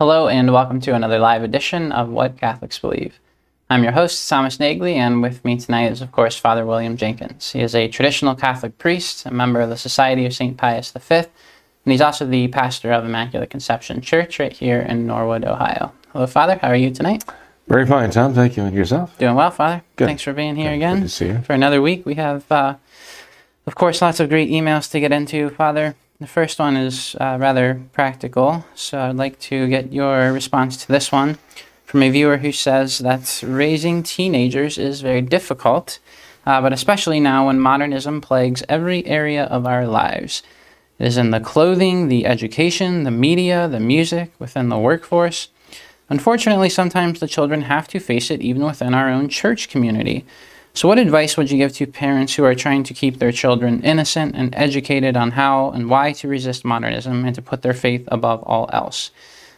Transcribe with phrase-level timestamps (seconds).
[0.00, 3.18] Hello, and welcome to another live edition of What Catholics Believe.
[3.68, 7.50] I'm your host, Thomas Nagley, and with me tonight is, of course, Father William Jenkins.
[7.50, 10.56] He is a traditional Catholic priest, a member of the Society of St.
[10.56, 11.26] Pius V, and
[11.84, 15.92] he's also the pastor of Immaculate Conception Church right here in Norwood, Ohio.
[16.12, 16.60] Hello, Father.
[16.62, 17.24] How are you tonight?
[17.66, 18.34] Very fine, Tom.
[18.34, 18.62] Thank you.
[18.62, 19.18] And yourself?
[19.18, 19.82] Doing well, Father.
[19.96, 20.06] Good.
[20.06, 20.76] Thanks for being here Good.
[20.76, 20.96] again.
[20.98, 21.42] Good to see you.
[21.42, 22.76] For another week, we have, uh,
[23.66, 25.96] of course, lots of great emails to get into, Father.
[26.20, 30.88] The first one is uh, rather practical, so I'd like to get your response to
[30.88, 31.38] this one
[31.84, 36.00] from a viewer who says that raising teenagers is very difficult,
[36.44, 40.42] uh, but especially now when modernism plagues every area of our lives.
[40.98, 45.50] It is in the clothing, the education, the media, the music, within the workforce.
[46.08, 50.24] Unfortunately, sometimes the children have to face it even within our own church community.
[50.78, 53.82] So, what advice would you give to parents who are trying to keep their children
[53.82, 58.06] innocent and educated on how and why to resist modernism and to put their faith
[58.12, 59.10] above all else?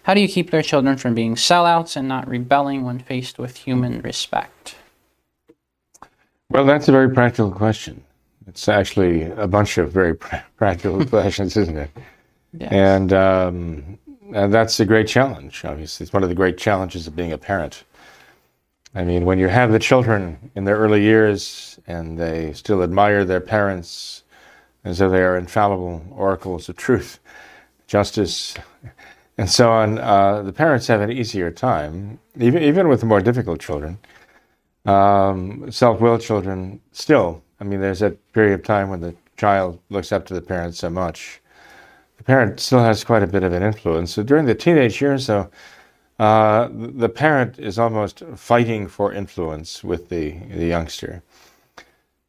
[0.04, 3.58] How do you keep their children from being sellouts and not rebelling when faced with
[3.58, 4.76] human respect?
[6.48, 8.02] Well, that's a very practical question.
[8.46, 11.90] It's actually a bunch of very pra- practical questions, isn't it?
[12.54, 12.72] Yes.
[12.72, 13.98] And, um,
[14.34, 16.04] and that's a great challenge, obviously.
[16.04, 17.84] It's one of the great challenges of being a parent.
[18.94, 23.24] I mean, when you have the children in their early years and they still admire
[23.24, 24.24] their parents
[24.84, 27.20] as though they are infallible oracles of truth,
[27.86, 28.54] justice,
[29.38, 33.20] and so on, uh, the parents have an easier time, even, even with the more
[33.20, 33.98] difficult children.
[34.86, 39.78] Um, self willed children, still, I mean, there's that period of time when the child
[39.90, 41.40] looks up to the parent so much.
[42.16, 44.12] The parent still has quite a bit of an influence.
[44.12, 45.50] So during the teenage years, though,
[46.20, 51.22] uh, the parent is almost fighting for influence with the, the youngster.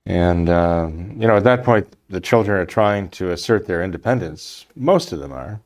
[0.05, 4.65] And, um, you know, at that point, the children are trying to assert their independence.
[4.77, 5.59] Most of them are.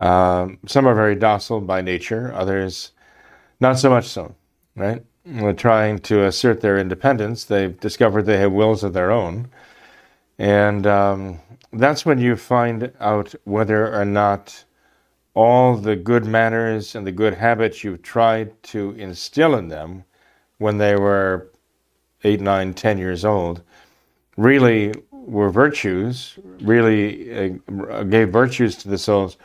[0.00, 2.92] Um, some are very docile by nature, others
[3.60, 4.34] not so much so,
[4.74, 5.04] right?
[5.26, 7.44] They're trying to assert their independence.
[7.44, 9.48] They've discovered they have wills of their own.
[10.38, 11.40] And um,
[11.74, 14.64] that's when you find out whether or not
[15.34, 20.04] all the good manners and the good habits you've tried to instill in them
[20.58, 21.50] when they were
[22.22, 23.60] eight, nine, ten years old
[24.36, 27.58] really were virtues, really
[27.90, 29.36] uh, gave virtues to the souls,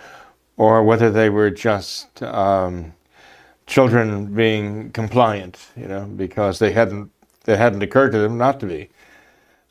[0.58, 2.94] or whether they were just um,
[3.66, 7.12] children being compliant, you know, because they hadn't
[7.48, 8.90] it hadn't occurred to them not to be.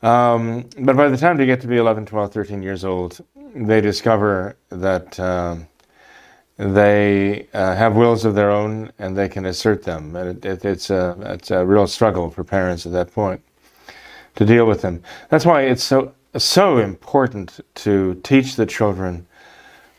[0.01, 3.23] Um, but by the time they get to be 11, 12, 13 years old,
[3.55, 5.17] they discover that.
[5.17, 5.68] Um,
[6.59, 10.13] they uh, have wills of their own and they can assert them.
[10.13, 13.41] And it, it, it's, a, it's a real struggle for parents at that point
[14.35, 15.01] to deal with them.
[15.29, 19.25] That's why it's so, so important to teach the children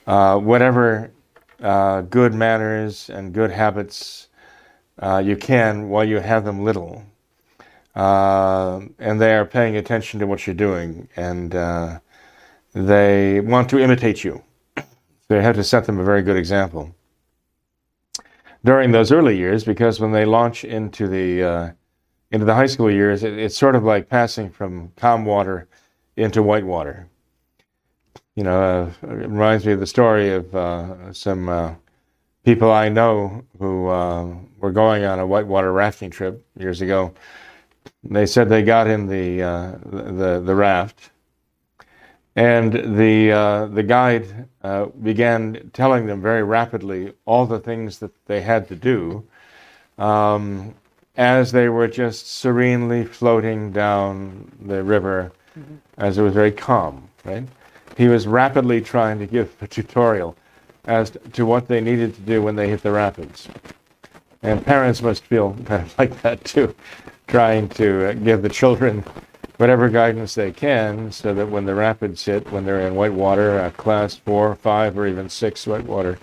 [0.06, 1.10] uh, whatever
[1.62, 4.28] uh, good manners and good habits
[4.98, 7.02] uh, you can while you have them little.
[7.96, 11.98] Uh, and they are paying attention to what you're doing and uh,
[12.74, 14.42] they want to imitate you.
[15.30, 16.92] They have to set them a very good example
[18.64, 21.70] during those early years, because when they launch into the uh,
[22.32, 25.68] into the high school years, it, it's sort of like passing from calm water
[26.16, 27.08] into white water.
[28.34, 31.74] You know, uh, it reminds me of the story of uh, some uh,
[32.44, 37.14] people I know who uh, were going on a whitewater rafting trip years ago.
[38.02, 41.10] They said they got in the uh, the the raft
[42.40, 48.12] and the, uh, the guide uh, began telling them very rapidly all the things that
[48.24, 49.22] they had to do
[49.98, 50.74] um,
[51.18, 55.74] as they were just serenely floating down the river mm-hmm.
[55.98, 57.44] as it was very calm, right?
[57.98, 60.34] He was rapidly trying to give a tutorial
[60.86, 63.48] as to what they needed to do when they hit the rapids.
[64.42, 66.74] And parents must feel kind of like that too,
[67.26, 69.04] trying to give the children
[69.60, 73.68] whatever guidance they can so that when the rapids hit, when they're in whitewater, uh,
[73.72, 76.18] class four, five, or even six whitewater,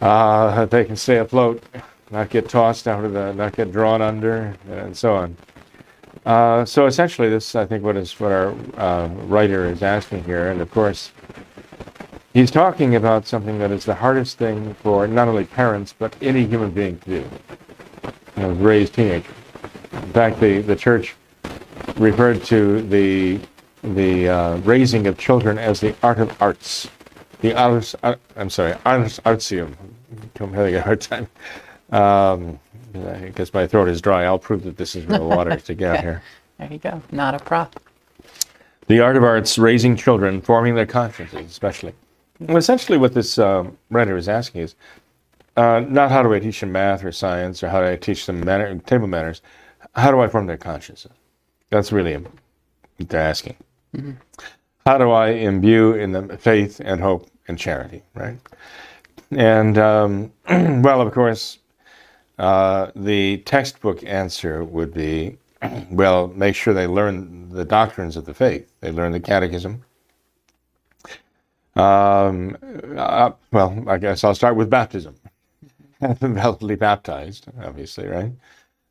[0.00, 1.62] uh, they can stay afloat,
[2.10, 5.36] not get tossed out of the, not get drawn under, and so on.
[6.24, 10.50] Uh, so essentially, this I think what is what our uh, writer is asking here,
[10.50, 11.12] and of course,
[12.32, 16.46] he's talking about something that is the hardest thing for not only parents but any
[16.46, 17.30] human being to do.
[18.38, 19.30] You know, raise teenagers.
[19.92, 21.14] In fact, the, the church
[21.96, 23.40] referred to the
[23.82, 26.88] the uh, raising of children as the art of arts.
[27.40, 29.76] The arts, uh, I'm sorry, arts, artium.
[30.40, 31.28] I'm having a hard time.
[31.90, 32.58] Um,
[32.94, 34.24] I guess my throat is dry.
[34.24, 36.22] I'll prove that this is real water to get out here.
[36.58, 37.02] There you go.
[37.12, 37.78] Not a prop.
[38.86, 41.94] The art of arts, raising children, forming their consciences, especially.
[42.40, 44.74] Well, essentially, what this uh, writer is asking is
[45.56, 48.26] uh, not how do I teach them math or science or how do I teach
[48.26, 49.42] them manner, table manners.
[49.94, 51.10] How do I form their consciences?
[51.70, 53.56] That's really what they're asking.
[53.96, 54.12] Mm-hmm.
[54.86, 58.38] How do I imbue in them faith and hope and charity, right?
[59.30, 61.58] And, um, well, of course,
[62.38, 65.38] uh, the textbook answer would be
[65.90, 68.70] well, make sure they learn the doctrines of the faith.
[68.80, 69.84] They learn the catechism.
[71.76, 72.56] Um,
[72.96, 75.16] uh, well, I guess I'll start with baptism.
[76.00, 78.32] Validly baptized, obviously, right?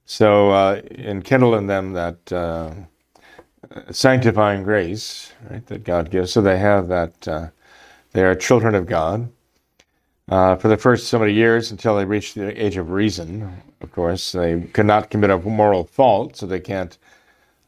[0.05, 2.73] So, uh, enkindle in them that uh,
[3.91, 6.31] sanctifying grace, right, that God gives.
[6.31, 7.47] So they have that, uh,
[8.11, 9.29] they are children of God.
[10.29, 13.91] Uh, for the first so many years until they reach the age of reason, of
[13.91, 16.97] course, they cannot commit a moral fault, so they can't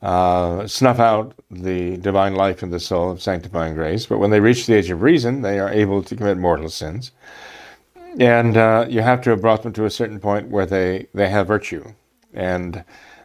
[0.01, 4.05] uh, snuff out the divine life in the soul of sanctifying grace.
[4.05, 7.11] But when they reach the age of reason, they are able to commit mortal sins.
[8.19, 11.27] And uh, you have to have brought them to a certain point where they, they
[11.27, 11.93] have virtue
[12.35, 12.83] and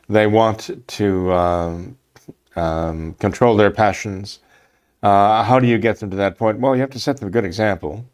[0.09, 1.99] they want to um,
[2.57, 4.41] um, control their passions.
[5.03, 6.59] Uh, how do you get them to that point?
[6.61, 8.05] Well, you have to set them a good example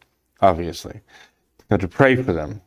[0.41, 0.95] obviously.
[0.95, 2.61] You have to pray for them.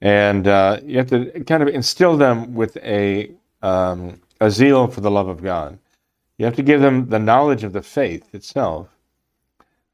[0.00, 3.30] And uh, you have to kind of instill them with a,
[3.62, 5.78] um, a zeal for the love of God.
[6.38, 8.88] You have to give them the knowledge of the faith itself,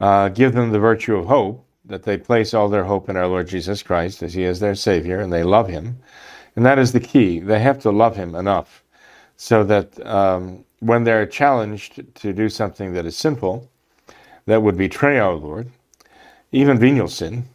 [0.01, 3.27] uh, give them the virtue of hope, that they place all their hope in our
[3.27, 5.99] Lord Jesus Christ as He is their Savior, and they love Him.
[6.61, 7.39] And that is the key.
[7.39, 8.85] They have to love Him enough
[9.39, 13.67] so that um, when they're challenged to do something that is sinful,
[14.45, 15.71] that would betray our Lord,
[16.53, 17.47] even venial sin,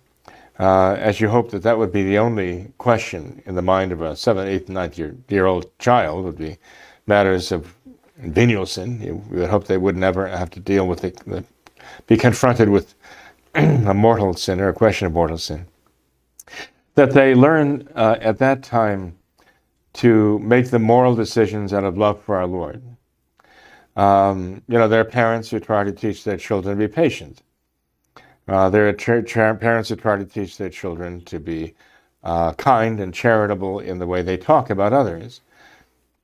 [0.58, 4.02] uh, as you hope that that would be the only question in the mind of
[4.02, 6.58] a seventh, eighth, ninth year, year old child would be
[7.06, 7.76] matters of
[8.18, 9.00] venial sin.
[9.00, 11.22] You, would hope they would never have to deal with it,
[12.08, 12.96] be confronted with
[13.54, 15.68] a mortal sin or a question of mortal sin.
[16.96, 19.18] That they learn uh, at that time
[19.94, 22.82] to make the moral decisions out of love for our Lord.
[23.96, 27.44] Um, you know, there are parents who try to teach their children to be patient.
[28.48, 28.94] Uh, there are
[29.56, 31.74] parents who try to teach their children to be
[32.24, 35.42] uh, kind and charitable in the way they talk about others.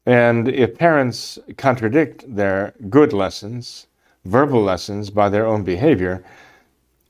[0.06, 3.88] And if parents contradict their good lessons,
[4.26, 6.24] verbal lessons, by their own behavior,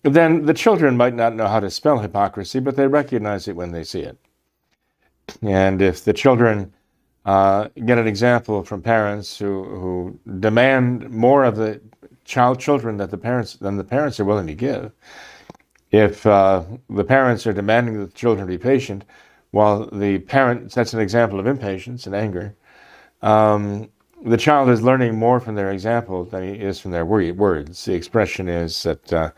[0.04, 3.72] then the children might not know how to spell hypocrisy, but they recognize it when
[3.72, 4.18] they see it.
[5.42, 6.74] And if the children
[7.26, 11.80] uh, get an example from parents who, who demand more of the
[12.26, 14.92] child children that the parents than the parents are willing to give.
[15.92, 19.04] If uh, the parents are demanding that the children be patient,
[19.52, 22.56] while the parent sets an example of impatience and anger,
[23.22, 23.90] um,
[24.24, 27.84] the child is learning more from their example than he is from their words.
[27.86, 29.32] The expression is that uh,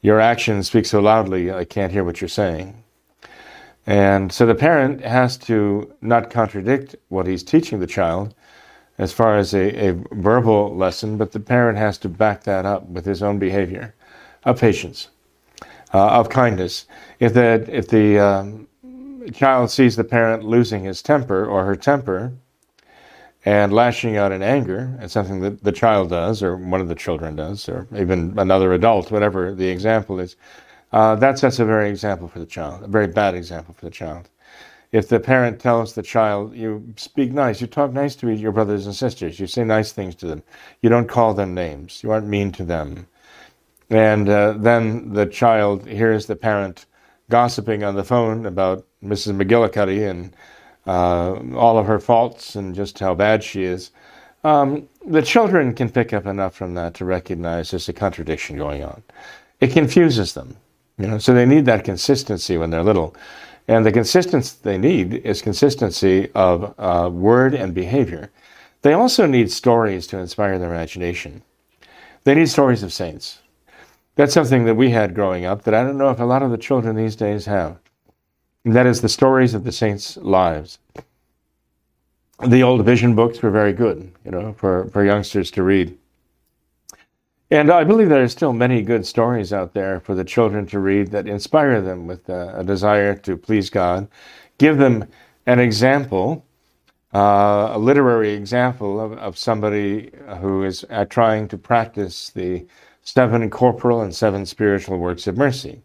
[0.00, 2.82] your actions speak so loudly, I can't hear what you're saying.
[3.86, 8.34] And so the parent has to not contradict what he's teaching the child,
[8.98, 12.86] as far as a, a verbal lesson, but the parent has to back that up
[12.88, 13.94] with his own behavior
[14.44, 15.08] of patience,
[15.94, 16.86] uh, of kindness.
[17.18, 18.68] If the, if the um,
[19.32, 22.32] child sees the parent losing his temper or her temper
[23.44, 26.94] and lashing out in anger at something that the child does, or one of the
[26.94, 30.36] children does, or even another adult, whatever the example is,
[30.92, 33.90] uh, that sets a very example for the child, a very bad example for the
[33.90, 34.28] child
[34.92, 38.86] if the parent tells the child, you speak nice, you talk nice to your brothers
[38.86, 40.42] and sisters, you say nice things to them,
[40.80, 43.06] you don't call them names, you aren't mean to them.
[43.90, 46.86] And uh, then the child hears the parent
[47.28, 49.40] gossiping on the phone about Mrs.
[49.40, 50.34] McGillicuddy and
[50.88, 53.90] uh, all of her faults and just how bad she is.
[54.42, 58.82] Um, the children can pick up enough from that to recognize there's a contradiction going
[58.82, 59.02] on.
[59.60, 60.56] It confuses them,
[60.96, 63.14] you know, so they need that consistency when they're little.
[63.66, 68.30] And the consistency they need is consistency of uh, word and behavior.
[68.80, 71.42] They also need stories to inspire their imagination.
[72.24, 73.40] They need stories of saints.
[74.14, 76.50] That's something that we had growing up that I don't know if a lot of
[76.50, 77.78] the children these days have.
[78.68, 80.78] That is the stories of the saints' lives.
[82.46, 85.96] The old vision books were very good, you know, for, for youngsters to read.
[87.50, 90.80] And I believe there are still many good stories out there for the children to
[90.80, 94.06] read that inspire them with a, a desire to please God,
[94.58, 95.06] give them
[95.46, 96.44] an example,
[97.14, 100.10] uh, a literary example of, of somebody
[100.40, 102.66] who is uh, trying to practice the
[103.02, 105.80] seven corporal and seven spiritual works of mercy.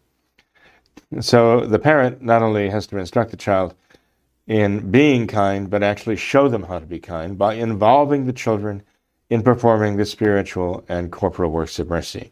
[1.19, 3.75] So the parent not only has to instruct the child
[4.47, 8.83] in being kind, but actually show them how to be kind by involving the children
[9.29, 12.31] in performing the spiritual and corporal works of mercy.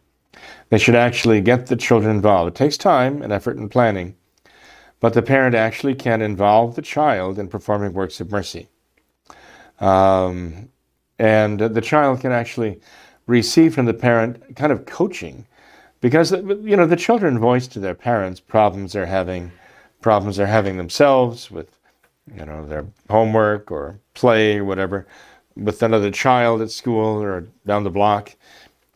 [0.69, 2.49] They should actually get the children involved.
[2.49, 4.15] It takes time and effort and planning,
[4.99, 8.67] but the parent actually can involve the child in performing works of mercy.
[9.79, 10.69] Um,
[11.17, 12.79] and the child can actually
[13.27, 15.47] receive from the parent kind of coaching
[16.01, 19.51] because you know the children voice to their parents problems they're having
[20.01, 21.77] problems they're having themselves with
[22.35, 25.07] you know their homework or play or whatever
[25.55, 28.35] with another child at school or down the block.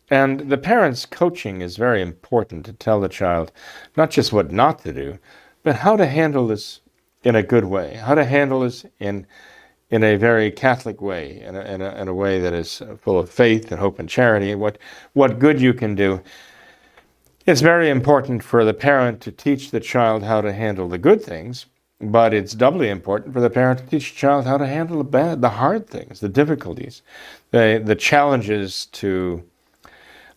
[0.10, 3.52] And the parents' coaching is very important to tell the child
[3.98, 5.18] not just what not to do,
[5.64, 6.82] but how to handle this
[7.24, 9.26] in a good way, how to handle this in,
[9.90, 13.18] in a very Catholic way, in a, in a, in a way that is full
[13.18, 14.78] of faith and hope and charity, and what,
[15.14, 16.22] what good you can do.
[17.46, 21.22] It's very important for the parent to teach the child how to handle the good
[21.22, 21.68] things,
[22.02, 25.04] but it's doubly important for the parent to teach the child how to handle the
[25.04, 27.04] bad, the hard things, the difficulties,
[27.52, 29.44] the the challenges to,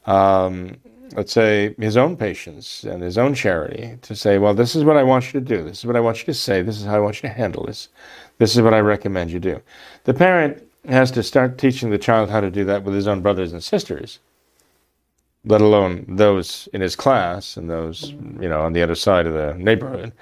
[0.04, 0.76] um,
[1.16, 3.96] let's say, his own patience and his own charity.
[4.02, 5.64] To say, well, this is what I want you to do.
[5.64, 6.60] This is what I want you to say.
[6.60, 7.88] This is how I want you to handle this.
[8.36, 9.62] This is what I recommend you do.
[10.04, 13.22] The parent has to start teaching the child how to do that with his own
[13.22, 14.18] brothers and sisters,
[15.44, 19.32] let alone those in his class and those you know on the other side of
[19.32, 20.12] the neighborhood.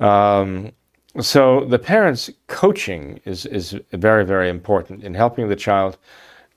[0.00, 0.72] Um,
[1.20, 5.96] so the parents' coaching is, is very, very important in helping the child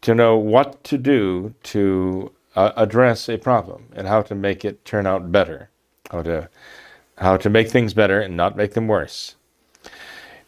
[0.02, 4.84] to know what to do to uh, address a problem and how to make it
[4.84, 5.70] turn out better,
[6.12, 6.50] how to,
[7.20, 9.36] how to make things better and not make them worse.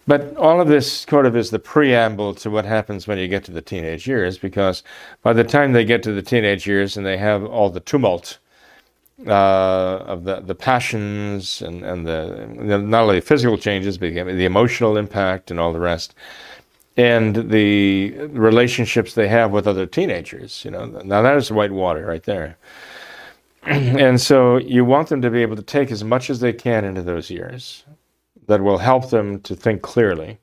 [0.09, 3.43] But all of this sort of is the preamble to what happens when you get
[3.43, 4.81] to the teenage years, because
[5.21, 8.39] by the time they get to the teenage years and they have all the tumult
[9.27, 12.47] uh, of the, the passions and, and the,
[12.79, 16.15] not only physical changes, but the emotional impact and all the rest,
[16.97, 20.65] and the relationships they have with other teenagers.
[20.65, 22.57] You know, now that is white water right there.
[23.63, 26.83] and so you want them to be able to take as much as they can
[26.83, 27.83] into those years
[28.49, 30.39] that will help them to think clearly.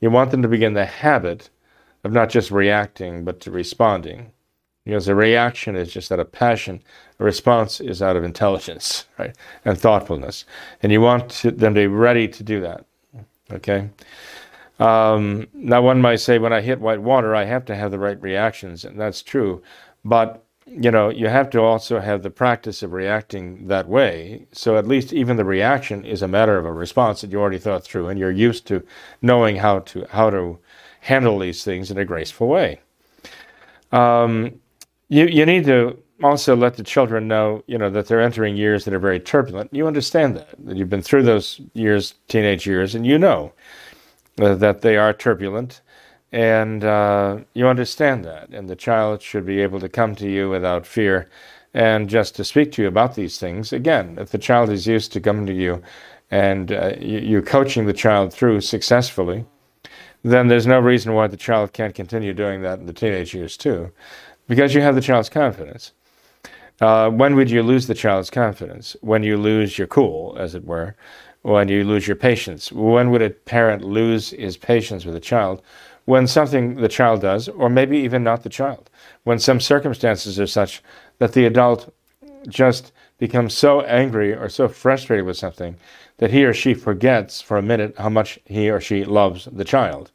[0.00, 1.50] You want them to begin the habit
[2.02, 4.32] of not just reacting, but to responding.
[4.86, 6.82] Because a reaction is just out of passion,
[7.18, 9.36] a response is out of intelligence, right,
[9.66, 10.46] and thoughtfulness.
[10.82, 12.86] And you want to, them to be ready to do that.
[13.52, 13.90] Okay.
[14.78, 17.98] Um, now, one might say, when I hit white water, I have to have the
[17.98, 19.62] right reactions, and that's true.
[20.02, 24.46] But you know, you have to also have the practice of reacting that way.
[24.52, 27.58] So at least even the reaction is a matter of a response that you already
[27.58, 28.84] thought through, and you're used to
[29.20, 30.58] knowing how to how to
[31.00, 32.80] handle these things in a graceful way.
[33.90, 34.60] Um,
[35.08, 38.84] you you need to also let the children know, you know, that they're entering years
[38.84, 39.74] that are very turbulent.
[39.74, 43.52] You understand that that you've been through those years, teenage years, and you know
[44.40, 45.80] uh, that they are turbulent,
[46.32, 48.50] and uh, you understand that.
[48.50, 51.28] And the child should be able to come to you without fear,
[51.74, 53.72] and just to speak to you about these things.
[53.72, 55.82] Again, if the child is used to coming to you,
[56.30, 59.44] and uh, you, you're coaching the child through successfully,
[60.22, 63.56] then there's no reason why the child can't continue doing that in the teenage years
[63.56, 63.90] too
[64.50, 65.92] because you have the child's confidence.
[66.80, 68.96] Uh, when would you lose the child's confidence?
[69.00, 70.96] When you lose your cool, as it were,
[71.42, 72.72] when you lose your patience.
[72.72, 75.62] When would a parent lose his patience with a child?
[76.04, 78.90] When something the child does, or maybe even not the child,
[79.24, 80.82] when some circumstances are such
[81.18, 81.92] that the adult
[82.48, 85.76] just becomes so angry or so frustrated with something
[86.16, 89.64] that he or she forgets for a minute how much he or she loves the
[89.64, 90.10] child.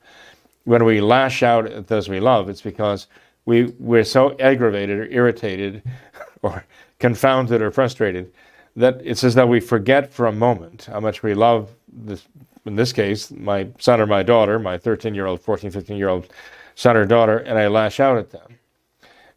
[0.63, 3.08] When we lash out at those we love, it's because
[3.46, 5.84] we, we're so aggravated or irritated
[6.42, 6.65] or
[7.00, 8.32] confounded or frustrated
[8.75, 12.27] that it's as though we forget for a moment how much we love this,
[12.65, 16.10] in this case, my son or my daughter, my 13 year old, 14, 15 year
[16.10, 16.29] old
[16.75, 18.57] son or daughter, and I lash out at them.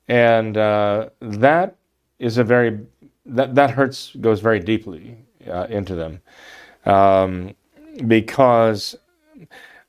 [0.09, 1.77] And uh, that
[2.19, 2.79] is a very,
[3.27, 5.17] that, that hurts, goes very deeply
[5.47, 6.21] uh, into them.
[6.87, 7.55] Um,
[8.07, 8.97] because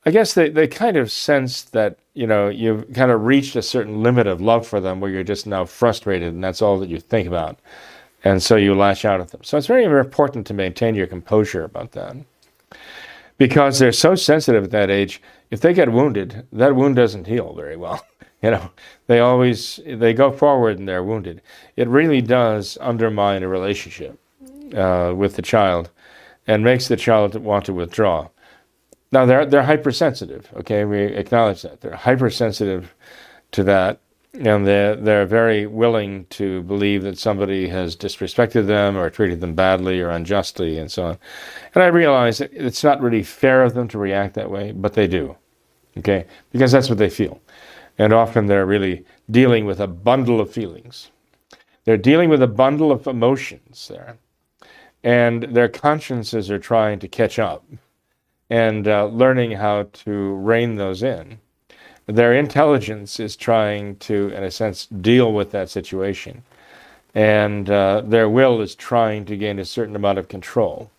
[0.04, 3.62] I guess they, they kind of sense that, you know, you've kind of reached a
[3.62, 6.88] certain limit of love for them where you're just now frustrated and that's all that
[6.88, 7.58] you think about.
[8.24, 9.42] And so you lash out at them.
[9.44, 12.16] So it's very, very important to maintain your composure about that.
[13.40, 17.54] Because they're so sensitive at that age, if they get wounded, that wound doesn't heal
[17.54, 18.04] very well.
[18.42, 18.70] You know,
[19.06, 21.42] they always they go forward and they're wounded.
[21.76, 24.18] It really does undermine a relationship
[24.74, 25.90] uh, with the child,
[26.46, 28.30] and makes the child want to withdraw.
[29.12, 30.48] Now they're they're hypersensitive.
[30.56, 32.94] Okay, we acknowledge that they're hypersensitive
[33.50, 34.00] to that,
[34.34, 39.54] and they're they're very willing to believe that somebody has disrespected them or treated them
[39.54, 41.18] badly or unjustly and so on.
[41.74, 44.94] And I realize that it's not really fair of them to react that way, but
[44.94, 45.36] they do.
[45.98, 47.40] Okay, because that's what they feel.
[47.98, 51.10] And often they're really dealing with a bundle of feelings.
[51.84, 54.16] They're dealing with a bundle of emotions there.
[55.02, 57.64] And their consciences are trying to catch up
[58.48, 61.38] and uh, learning how to rein those in.
[62.10, 66.42] Their intelligence is trying to, in a sense, deal with that situation.
[67.14, 70.90] And uh, their will is trying to gain a certain amount of control,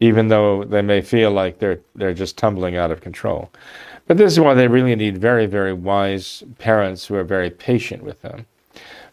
[0.00, 3.50] even though they may feel like they're, they're just tumbling out of control.
[4.06, 8.02] But this is why they really need very, very wise parents who are very patient
[8.02, 8.46] with them.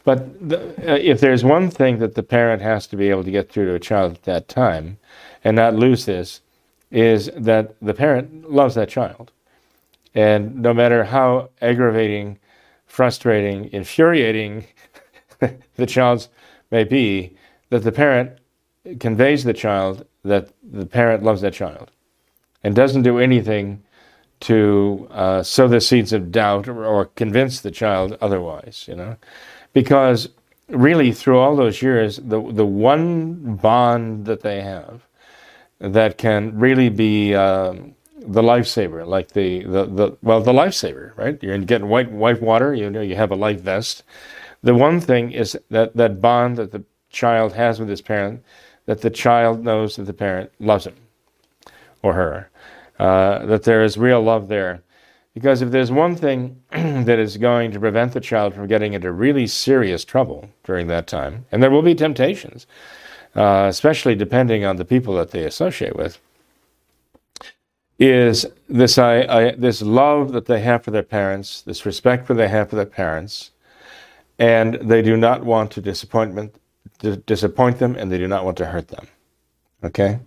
[0.04, 3.32] But the, uh, if there's one thing that the parent has to be able to
[3.32, 4.98] get through to a child at that time
[5.44, 6.42] and not lose this,
[6.90, 9.32] is that the parent loves that child.
[10.14, 12.40] And no matter how aggravating,
[12.86, 14.66] frustrating, infuriating
[15.76, 16.30] the child's
[16.70, 17.36] may be,
[17.70, 18.38] that the parent
[19.00, 21.92] conveys the child that the parent loves that child
[22.64, 23.84] and doesn't do anything
[24.42, 29.16] to uh, sow the seeds of doubt or, or, convince the child otherwise, you know,
[29.72, 30.30] because
[30.68, 35.06] really through all those years, the the one bond that they have
[35.80, 41.42] that can really be um, the lifesaver, like the, the the well, the lifesaver, right?
[41.42, 44.04] You're getting white white water, you know, you have a life vest.
[44.64, 48.44] The one thing is that that bond that the child has with his parent,
[48.86, 50.96] that the child knows that the parent loves him
[52.04, 52.52] or her
[53.02, 54.84] uh, that there is real love there.
[55.34, 59.12] Because if there's one thing that is going to prevent the child from getting into
[59.12, 62.68] really serious trouble during that time, and there will be temptations,
[63.36, 66.20] uh, especially depending on the people that they associate with,
[68.02, 72.34] is this I, I, this love that they have for their parents, this respect that
[72.34, 73.52] they have for their parents,
[74.40, 76.56] and they do not want to disappointment
[77.26, 79.08] disappoint them, and they do not want to hurt them.
[79.84, 80.20] Okay,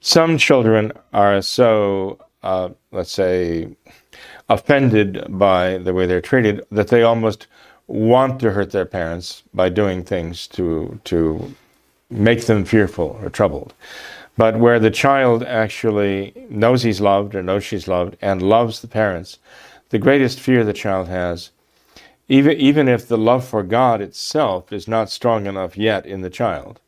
[0.00, 3.68] some children are so, uh, let's say,
[4.48, 7.46] offended by the way they're treated that they almost
[7.86, 11.54] want to hurt their parents by doing things to to
[12.10, 13.72] make them fearful or troubled.
[14.36, 18.88] But where the child actually knows he's loved or knows she's loved and loves the
[18.88, 19.38] parents,
[19.90, 21.50] the greatest fear the child has,
[22.28, 26.30] even even if the love for God itself is not strong enough yet in the
[26.30, 26.80] child,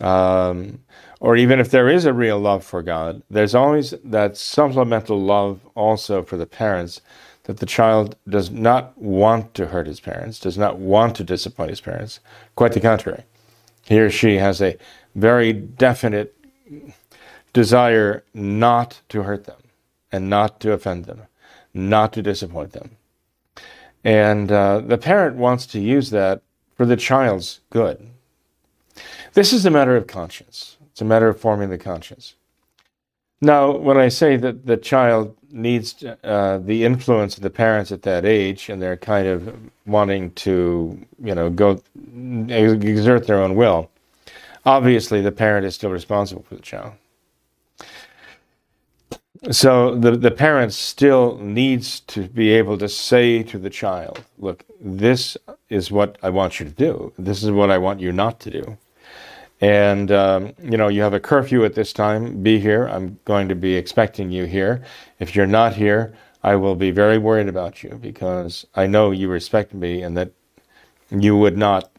[0.00, 0.80] um,
[1.20, 5.60] or even if there is a real love for God, there's always that supplemental love
[5.74, 7.00] also for the parents
[7.44, 11.70] that the child does not want to hurt his parents, does not want to disappoint
[11.70, 12.20] his parents.
[12.56, 13.24] Quite the contrary.
[13.86, 14.76] He or she has a
[15.14, 16.37] very definite
[17.52, 19.62] desire not to hurt them
[20.12, 21.22] and not to offend them,
[21.74, 22.96] not to disappoint them.
[24.04, 26.42] And uh, the parent wants to use that
[26.76, 28.08] for the child's good.
[29.34, 30.76] This is a matter of conscience.
[30.90, 32.34] It's a matter of forming the conscience.
[33.40, 38.02] Now, when I say that the child needs uh, the influence of the parents at
[38.02, 39.54] that age, and they're kind of
[39.86, 41.80] wanting to, you know, go
[42.48, 43.90] exert their own will,
[44.64, 46.94] obviously the parent is still responsible for the child.
[49.52, 54.64] So the the parent still needs to be able to say to the child, "Look,
[54.80, 55.36] this
[55.68, 57.12] is what I want you to do.
[57.18, 58.78] This is what I want you not to do."
[59.60, 63.48] and um, you know you have a curfew at this time be here i'm going
[63.48, 64.82] to be expecting you here
[65.18, 69.28] if you're not here i will be very worried about you because i know you
[69.28, 70.30] respect me and that
[71.10, 71.90] you would not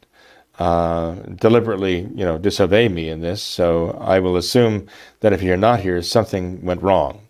[0.59, 4.87] uh, deliberately you know disobey me in this so i will assume
[5.21, 7.21] that if you're not here something went wrong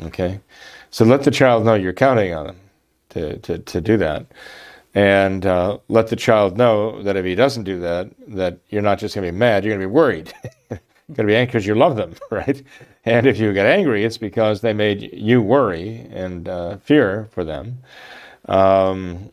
[0.00, 0.40] okay
[0.90, 2.60] so let the child know you're counting on them
[3.10, 4.26] to, to, to do that
[4.94, 9.00] and uh, let the child know that if he doesn't do that, that you're not
[9.00, 10.32] just going to be mad, you're going to be worried.
[10.70, 10.78] you're
[11.14, 12.62] going to be angry because you love them, right?
[13.04, 17.42] And if you get angry, it's because they made you worry and uh, fear for
[17.42, 17.80] them.
[18.46, 19.30] Um,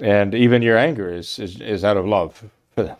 [0.00, 2.42] and even your anger is, is, is, out of love.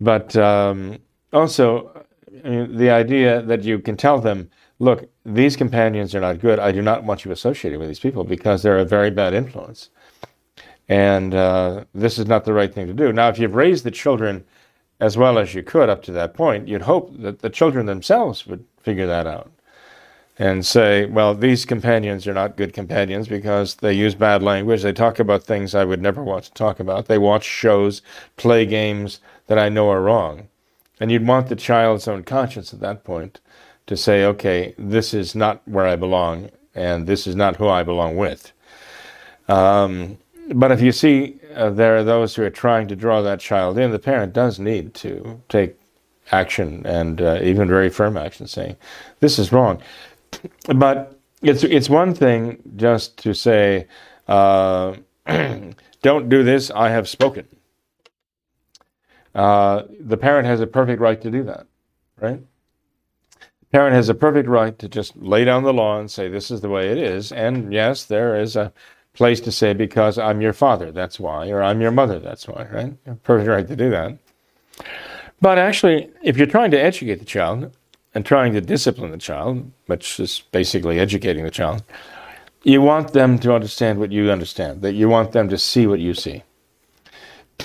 [0.00, 0.98] But um,
[1.32, 2.06] also,
[2.44, 6.60] I mean, the idea that you can tell them, look, these companions are not good.
[6.60, 9.90] I do not want you associated with these people because they're a very bad influence.
[10.88, 13.12] And uh, this is not the right thing to do.
[13.12, 14.44] Now, if you've raised the children
[15.00, 18.46] as well as you could up to that point, you'd hope that the children themselves
[18.46, 19.50] would figure that out
[20.38, 24.82] and say, well, these companions are not good companions because they use bad language.
[24.82, 27.06] They talk about things I would never want to talk about.
[27.06, 28.02] They watch shows,
[28.36, 30.48] play games that I know are wrong.
[31.00, 33.40] And you'd want the child's own conscience at that point
[33.86, 37.82] to say, okay, this is not where I belong, and this is not who I
[37.82, 38.52] belong with.
[39.48, 40.18] Um,
[40.54, 43.78] but if you see uh, there are those who are trying to draw that child
[43.78, 45.76] in, the parent does need to take
[46.30, 48.76] action and uh, even very firm action, saying,
[49.20, 49.80] this is wrong.
[50.74, 53.86] But it's, it's one thing just to say,
[54.26, 54.96] uh,
[56.02, 57.46] don't do this, I have spoken.
[59.34, 61.66] Uh, the parent has a perfect right to do that,
[62.20, 62.40] right?
[63.60, 66.50] The parent has a perfect right to just lay down the law and say this
[66.50, 67.30] is the way it is.
[67.30, 68.72] And yes, there is a
[69.12, 72.66] place to say because I'm your father, that's why, or I'm your mother, that's why,
[72.72, 73.22] right?
[73.22, 74.18] perfect right to do that.
[75.40, 77.76] But actually, if you're trying to educate the child
[78.14, 81.82] and trying to discipline the child, which is basically educating the child,
[82.62, 86.00] you want them to understand what you understand, that you want them to see what
[86.00, 86.42] you see.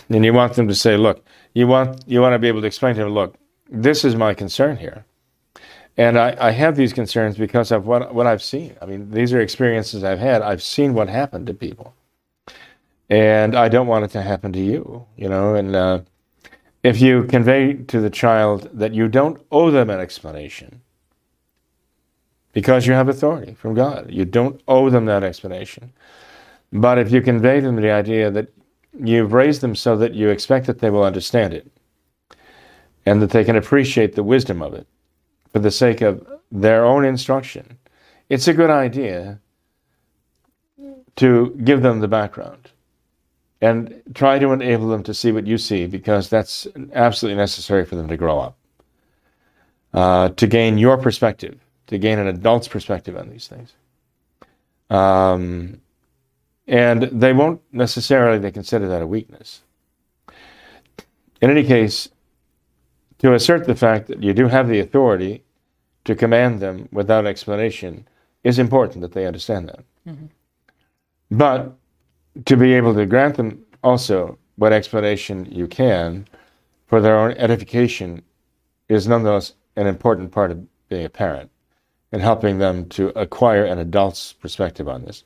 [0.10, 2.68] And you want them to say, look, you want you want to be able to
[2.68, 3.36] explain to them, look,
[3.70, 5.06] this is my concern here.
[5.98, 8.76] And I, I have these concerns because of what, what I've seen.
[8.82, 10.42] I mean, these are experiences I've had.
[10.42, 11.94] I've seen what happened to people.
[13.10, 15.54] And I don't want it to happen to you, you know.
[15.54, 16.00] And uh,
[16.84, 20.82] if you convey to the child that you don't owe them an explanation
[22.52, 25.94] because you have authority from God, you don't owe them that explanation.
[26.72, 28.54] But if you convey to them the idea that
[29.00, 31.72] you've raised them so that you expect that they will understand it
[33.06, 34.88] and that they can appreciate the wisdom of it,
[35.52, 37.78] for the sake of their own instruction,
[38.30, 39.40] it's a good idea
[41.16, 42.72] to give them the background
[43.64, 47.96] and try to enable them to see what you see because that's absolutely necessary for
[47.96, 48.58] them to grow up,
[49.94, 53.72] uh, to gain your perspective, to gain an adult's perspective on these things.
[54.90, 55.80] Um,
[56.68, 59.62] and they won't necessarily they consider that a weakness.
[61.42, 62.10] In any case,
[63.20, 65.42] to assert the fact that you do have the authority
[66.04, 68.10] to command them without explanation
[68.44, 69.86] is important that they understand that.
[70.06, 70.26] Mm-hmm.
[71.32, 71.78] But
[72.46, 76.28] to be able to grant them also what explanation you can
[76.88, 78.22] for their own edification
[78.90, 81.50] is nonetheless an important part of being a parent
[82.12, 85.24] and helping them to acquire an adult's perspective on this.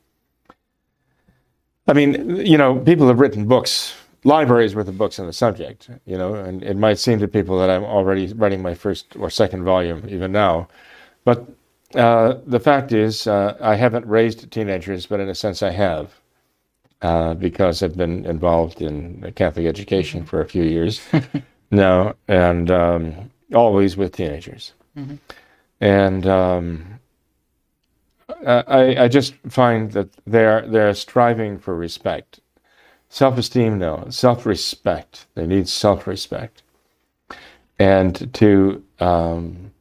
[1.88, 3.94] I mean, you know, people have written books
[4.24, 7.58] libraries worth of books on the subject, you know, and it might seem to people
[7.60, 10.68] that I'm already writing my first or second volume even now.
[11.24, 11.48] But
[11.96, 16.20] uh, the fact is, uh, I haven't raised teenagers, but in a sense I have,
[17.02, 21.02] uh, because I've been involved in Catholic education for a few years
[21.72, 24.74] now, and um, always with teenagers.
[24.98, 25.16] Mm-hmm.
[25.80, 27.00] And um,
[28.46, 32.40] I, I just find that they're, they're striving for respect
[33.10, 34.06] Self esteem, no.
[34.10, 35.28] Self respect.
[35.36, 36.64] They need self respect.
[37.80, 39.72] And to, um,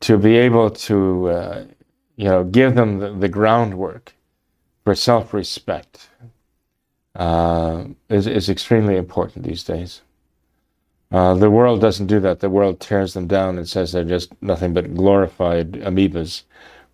[0.00, 1.64] to be able to, uh,
[2.16, 4.14] you know, give them the, the groundwork
[4.84, 6.08] for self respect
[7.18, 10.02] uh, is, is extremely important these days.
[11.10, 12.40] Uh, the world doesn't do that.
[12.40, 16.42] The world tears them down and says they're just nothing but glorified amoebas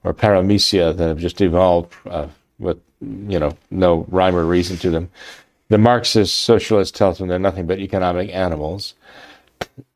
[0.03, 4.91] or paramecia that have just evolved uh, with, you know, no rhyme or reason to
[4.91, 5.11] them.
[5.69, 8.95] The Marxist socialist tells them they're nothing but economic animals.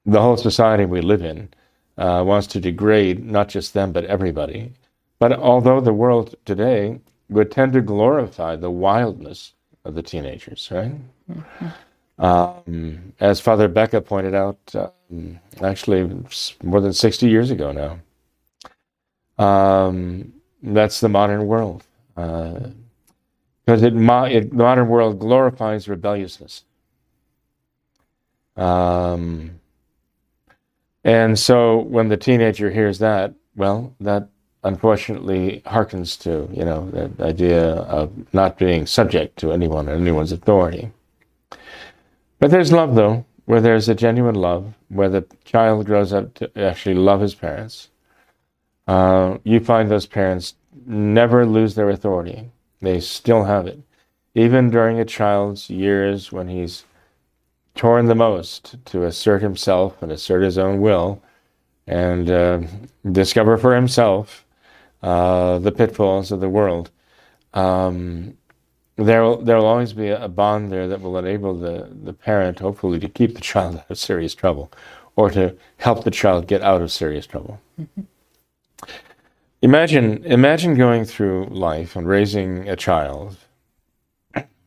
[0.05, 1.49] The whole society we live in
[1.97, 4.73] uh, wants to degrade not just them, but everybody.
[5.19, 9.53] But although the world today would tend to glorify the wildness
[9.85, 10.93] of the teenagers, right?
[11.31, 12.25] Mm-hmm.
[12.25, 16.11] Um, as Father Becca pointed out, um, actually
[16.63, 17.99] more than 60 years ago now.
[19.45, 21.85] Um, that's the modern world.
[22.17, 22.71] Uh,
[23.65, 26.65] because it, it, the modern world glorifies rebelliousness.
[28.57, 29.61] Um,
[31.05, 34.31] and so when the teenager hears that, well, that
[34.65, 40.33] unfortunately harkens to, you know, the idea of not being subject to anyone or anyone's
[40.33, 40.91] authority.
[42.39, 46.51] But there's love, though, where there's a genuine love, where the child grows up to
[46.57, 47.89] actually love his parents.
[48.87, 50.55] Uh, you find those parents
[50.87, 52.51] never lose their authority.
[52.81, 53.81] They still have it.
[54.35, 56.85] Even during a child's years when he's
[57.75, 61.23] torn the most to assert himself and assert his own will
[61.87, 62.61] and uh,
[63.11, 64.45] discover for himself
[65.03, 66.91] uh, the pitfalls of the world,
[67.55, 68.37] um,
[68.97, 72.59] there will there will always be a bond there that will enable the, the parent,
[72.59, 74.73] hopefully, to keep the child out of serious trouble
[75.17, 77.61] or to help the child get out of serious trouble.
[77.81, 78.03] Mm-hmm.
[79.61, 83.37] Imagine, imagine going through life and raising a child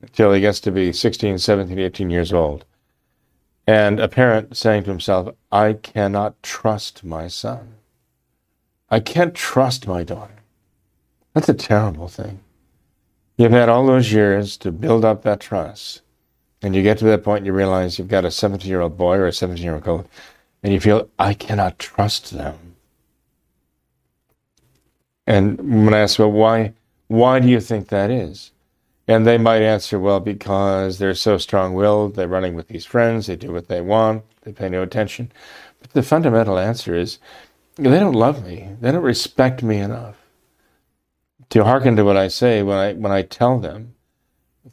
[0.02, 2.65] until he gets to be 16, 17, 18 years old,
[3.65, 7.76] and a parent saying to himself, I cannot trust my son.
[8.91, 10.36] I can't trust my daughter.
[11.34, 12.41] That's a terrible thing.
[13.38, 16.01] You've had all those years to build up that trust.
[16.62, 18.97] And you get to that point and you realize you've got a 17 year old
[18.97, 20.06] boy or a 17 year old girl,
[20.62, 22.75] and you feel, I cannot trust them.
[25.25, 26.73] And when I ask, well, why,
[27.08, 28.51] why do you think that is?
[29.08, 33.27] And they might answer, well, because they're so strong willed, they're running with these friends,
[33.27, 35.32] they do what they want, they pay no attention.
[35.80, 37.17] But the fundamental answer is
[37.89, 40.15] they don't love me, they don't respect me enough
[41.50, 43.96] to hearken to what I say when I when I tell them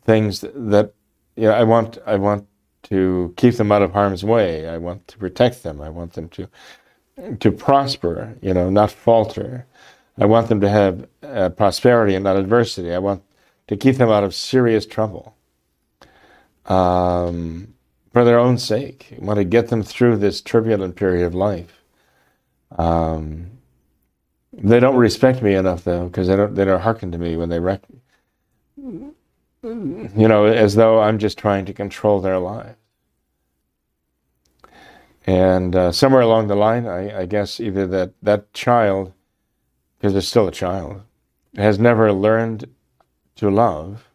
[0.05, 0.93] things that
[1.37, 2.47] you know, I want I want
[2.85, 4.69] to keep them out of harm's way.
[4.69, 5.81] I want to protect them.
[5.81, 6.49] I want them to
[7.41, 9.67] to prosper, you know, not falter.
[10.19, 12.93] I want them to have uh, prosperity and not adversity.
[12.93, 13.23] I want
[13.69, 15.37] to keep them out of serious trouble
[16.67, 17.75] um,
[18.13, 19.15] for their own sake.
[19.21, 21.78] I want to get them through this turbulent period of life.
[22.77, 23.51] Um,
[24.53, 27.49] they don't respect me enough, though, because they don't they don't hearken to me when
[27.49, 27.83] they rec-
[29.63, 32.77] you know, as though I'm just trying to control their lives.
[35.27, 39.13] And uh, somewhere along the line, I, I guess either that that child
[39.99, 41.03] because they're still a child,
[41.57, 42.69] has never learned
[43.37, 44.09] to love,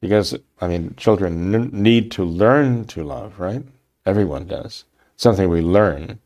[0.00, 3.62] because, I mean, children n- need to learn to love, right?
[4.06, 4.84] Everyone does.
[5.16, 6.18] something we learn.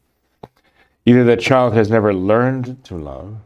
[1.06, 3.36] Either the child has never learned to love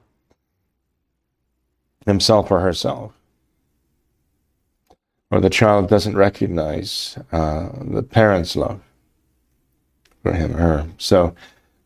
[2.07, 3.13] himself or herself,
[5.31, 8.81] or the child doesn't recognize uh, the parent's love
[10.23, 10.89] for him or her.
[10.97, 11.35] So,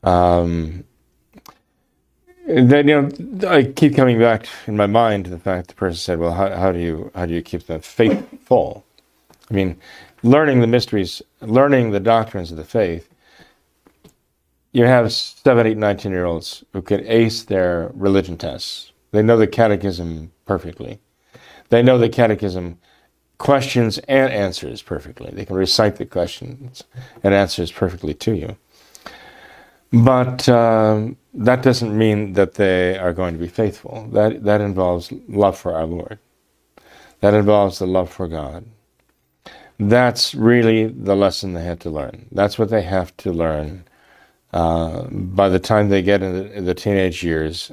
[0.05, 0.85] um,
[2.47, 5.97] then you know I keep coming back in my mind to the fact the person
[5.97, 8.85] said, "Well, how, how do you how do you keep them faithful?"
[9.51, 9.77] I mean,
[10.23, 13.09] learning the mysteries, learning the doctrines of the faith.
[14.75, 18.91] You have seven, eight, 19 year olds who can ace their religion tests.
[19.13, 20.99] They know the catechism perfectly.
[21.69, 22.79] They know the catechism
[23.39, 25.31] questions and answers perfectly.
[25.33, 26.83] They can recite the questions
[27.23, 28.57] and answers perfectly to you.
[29.93, 34.09] But um, that doesn't mean that they are going to be faithful.
[34.13, 36.19] That, that involves love for our Lord,
[37.21, 38.65] that involves the love for God.
[39.79, 42.27] That's really the lesson they had to learn.
[42.33, 43.85] That's what they have to learn.
[44.55, 47.73] Uh, by the time they get in the, the teenage years,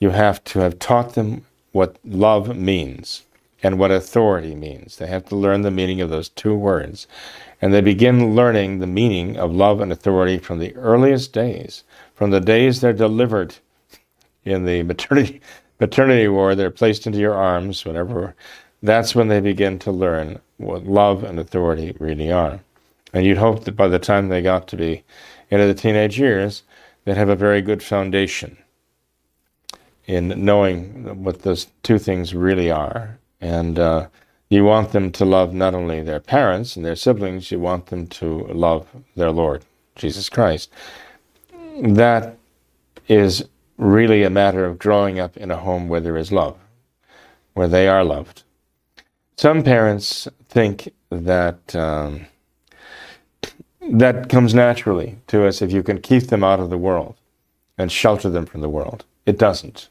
[0.00, 3.24] you have to have taught them what love means
[3.62, 4.96] and what authority means.
[4.96, 7.06] They have to learn the meaning of those two words
[7.60, 12.30] and they begin learning the meaning of love and authority from the earliest days, from
[12.30, 13.56] the days they're delivered
[14.44, 15.40] in the maternity
[15.80, 18.34] maternity ward, they're placed into your arms, whatever.
[18.82, 22.60] That's when they begin to learn what love and authority really are.
[23.12, 25.04] And you'd hope that by the time they got to be
[25.50, 26.62] into the teenage years,
[27.04, 28.56] they'd have a very good foundation
[30.06, 33.18] in knowing what those two things really are.
[33.40, 34.08] And uh,
[34.48, 38.06] you want them to love not only their parents and their siblings, you want them
[38.06, 39.64] to love their Lord,
[39.96, 40.70] Jesus Christ.
[41.82, 42.36] That
[43.06, 43.44] is
[43.76, 46.58] really a matter of growing up in a home where there is love,
[47.52, 48.42] where they are loved.
[49.36, 52.26] Some parents think that um,
[53.90, 57.16] that comes naturally to us if you can keep them out of the world
[57.76, 59.04] and shelter them from the world.
[59.26, 59.88] It doesn't.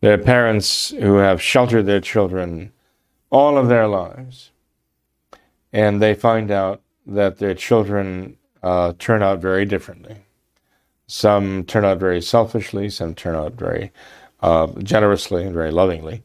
[0.00, 2.72] There are parents who have sheltered their children
[3.30, 4.50] all of their lives.
[5.72, 10.16] And they find out that their children uh, turn out very differently.
[11.06, 13.92] Some turn out very selfishly, some turn out very
[14.40, 16.22] uh, generously and very lovingly.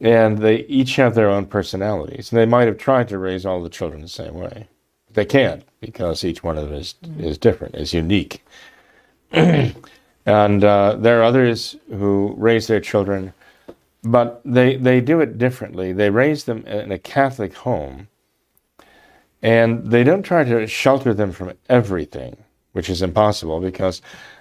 [0.00, 2.32] And they each have their own personalities.
[2.32, 4.68] And they might have tried to raise all the children the same way.
[5.14, 8.44] They can't because each one of them is, is different, is unique.
[9.32, 9.74] and
[10.26, 13.32] uh, there are others who raise their children
[14.02, 15.92] but they, they do it differently.
[15.92, 18.08] They raise them in a Catholic home,
[19.42, 22.36] and they don't try to shelter them from everything,
[22.72, 24.00] which is impossible because,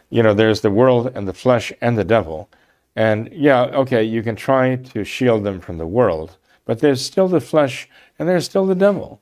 [0.09, 2.49] you know, there's the world and the flesh and the devil.
[2.95, 7.27] And yeah, okay, you can try to shield them from the world, but there's still
[7.27, 9.21] the flesh and there's still the devil.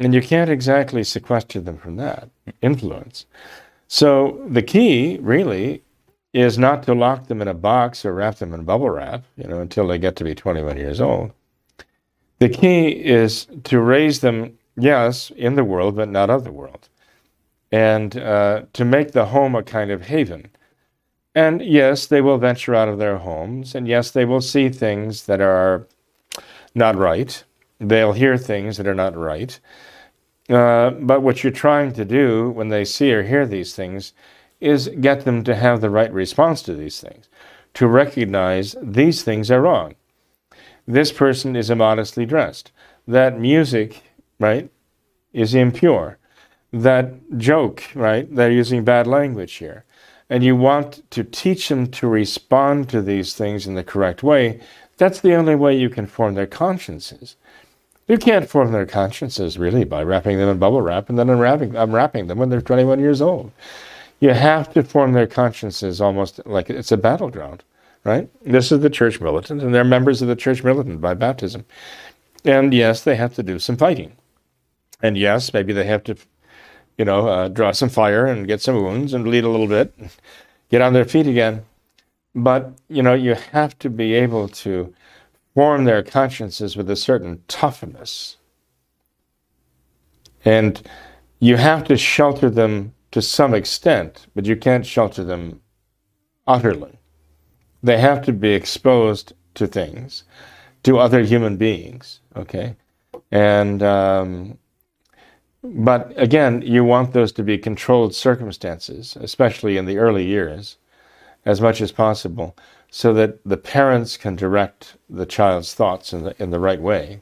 [0.00, 2.30] And you can't exactly sequester them from that
[2.62, 3.26] influence.
[3.88, 5.82] So the key, really,
[6.34, 9.48] is not to lock them in a box or wrap them in bubble wrap, you
[9.48, 11.32] know, until they get to be 21 years old.
[12.40, 16.88] The key is to raise them, yes, in the world, but not of the world,
[17.72, 20.50] and uh, to make the home a kind of haven
[21.34, 25.26] And yes, they will venture out of their homes, and yes, they will see things
[25.26, 25.88] that are
[26.74, 27.44] not right.
[27.80, 29.60] They'll hear things that are not right.
[30.50, 34.12] Uh, but what you're trying to do when they see or hear these things
[34.60, 37.28] is get them to have the right response to these things,
[37.74, 39.94] to recognize these things are wrong.
[40.86, 42.72] This person is immodestly dressed.
[43.06, 44.02] That music,
[44.40, 44.70] right,
[45.32, 46.18] is impure.
[46.72, 49.84] That joke, right, they're using bad language here.
[50.28, 54.60] And you want to teach them to respond to these things in the correct way.
[54.96, 57.36] That's the only way you can form their consciences.
[58.10, 61.76] You can't form their consciences really by wrapping them in bubble wrap and then unwrapping,
[61.76, 63.52] unwrapping them when they're 21 years old.
[64.18, 67.62] You have to form their consciences almost like it's a battleground,
[68.02, 68.28] right?
[68.42, 71.64] This is the church militant, and they're members of the church militant by baptism.
[72.44, 74.16] And yes, they have to do some fighting.
[75.00, 76.16] And yes, maybe they have to,
[76.98, 79.94] you know, uh, draw some fire and get some wounds and bleed a little bit,
[80.68, 81.64] get on their feet again.
[82.34, 84.92] But, you know, you have to be able to
[85.54, 88.36] form their consciences with a certain toughness.
[90.44, 90.80] And
[91.38, 95.60] you have to shelter them to some extent, but you can't shelter them
[96.46, 96.98] utterly.
[97.82, 100.24] They have to be exposed to things,
[100.84, 102.76] to other human beings, okay?
[103.30, 104.58] And, um,
[105.62, 110.76] but again, you want those to be controlled circumstances, especially in the early years,
[111.44, 112.56] as much as possible
[112.90, 117.20] so that the parents can direct the child's thoughts in the, in the right way.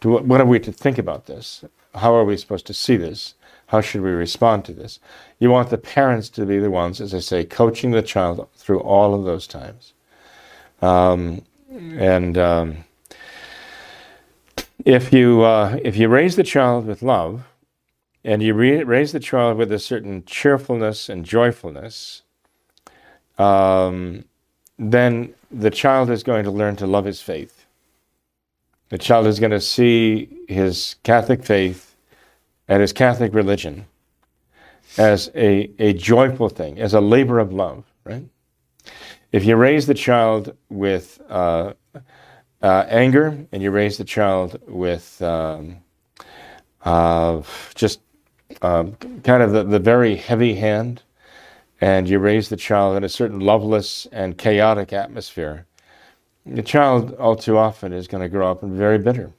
[0.00, 1.64] To what, what are we to think about this?
[1.94, 3.34] How are we supposed to see this?
[3.66, 5.00] How should we respond to this?
[5.38, 8.80] You want the parents to be the ones, as I say, coaching the child through
[8.80, 9.94] all of those times.
[10.80, 12.84] Um, and um,
[14.84, 17.44] if you uh, if you raise the child with love,
[18.24, 22.22] and you re- raise the child with a certain cheerfulness and joyfulness,
[23.38, 24.24] um,
[24.82, 27.66] then the child is going to learn to love his faith.
[28.88, 31.94] The child is going to see his Catholic faith
[32.68, 33.86] and his Catholic religion
[34.98, 38.24] as a, a joyful thing, as a labor of love, right?
[39.30, 41.72] If you raise the child with uh,
[42.60, 45.78] uh, anger and you raise the child with um,
[46.84, 47.42] uh,
[47.74, 48.00] just
[48.60, 48.92] um,
[49.24, 51.02] kind of the, the very heavy hand,
[51.82, 55.66] and you raise the child in a certain loveless and chaotic atmosphere,
[56.46, 59.32] the child all too often is going to grow up and be very bitter.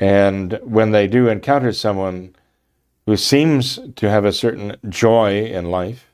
[0.00, 2.34] And when they do encounter someone
[3.04, 6.10] who seems to have a certain joy in life,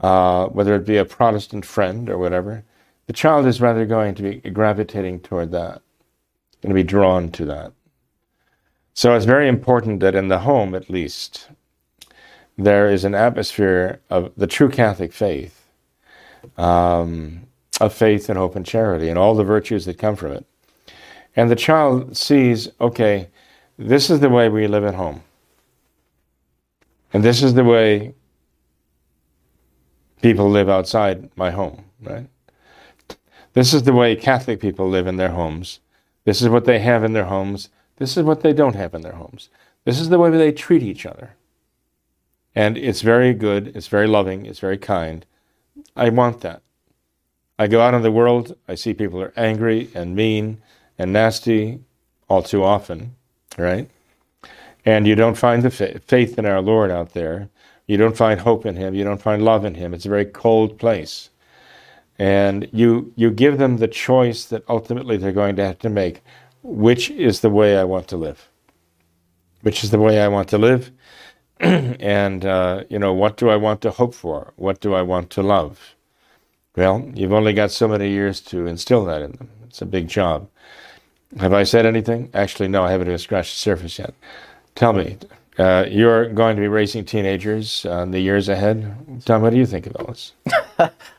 [0.00, 2.64] uh, whether it be a Protestant friend or whatever,
[3.06, 5.82] the child is rather going to be gravitating toward that,
[6.62, 7.72] going to be drawn to that.
[8.94, 11.48] So it's very important that in the home, at least,
[12.58, 15.64] there is an atmosphere of the true Catholic faith,
[16.56, 17.46] um,
[17.80, 20.44] of faith and hope and charity, and all the virtues that come from it.
[21.36, 23.28] And the child sees, okay,
[23.78, 25.22] this is the way we live at home.
[27.12, 28.14] And this is the way
[30.20, 32.26] people live outside my home, right?
[33.52, 35.78] This is the way Catholic people live in their homes.
[36.24, 37.70] This is what they have in their homes.
[37.96, 39.48] This is what they don't have in their homes.
[39.84, 41.34] This is the way they treat each other.
[42.54, 45.24] And it's very good, it's very loving, it's very kind.
[45.94, 46.62] I want that.
[47.58, 50.60] I go out in the world, I see people are angry and mean
[50.98, 51.80] and nasty
[52.28, 53.16] all too often,
[53.56, 53.90] right?
[54.84, 57.50] And you don't find the faith in our Lord out there.
[57.86, 58.94] You don't find hope in Him.
[58.94, 59.92] You don't find love in Him.
[59.92, 61.30] It's a very cold place.
[62.18, 66.22] And you, you give them the choice that ultimately they're going to have to make.
[66.62, 68.48] Which is the way I want to live?
[69.62, 70.90] Which is the way I want to live?
[71.60, 74.52] and, uh, you know, what do I want to hope for?
[74.56, 75.94] What do I want to love?
[76.76, 79.50] Well, you've only got so many years to instill that in them.
[79.66, 80.48] It's a big job.
[81.38, 82.30] Have I said anything?
[82.32, 84.14] Actually, no, I haven't even scratched the surface yet.
[84.76, 85.18] Tell me,
[85.58, 88.94] uh, you're going to be raising teenagers uh, in the years ahead.
[89.24, 90.32] Tom, what do you think of all this?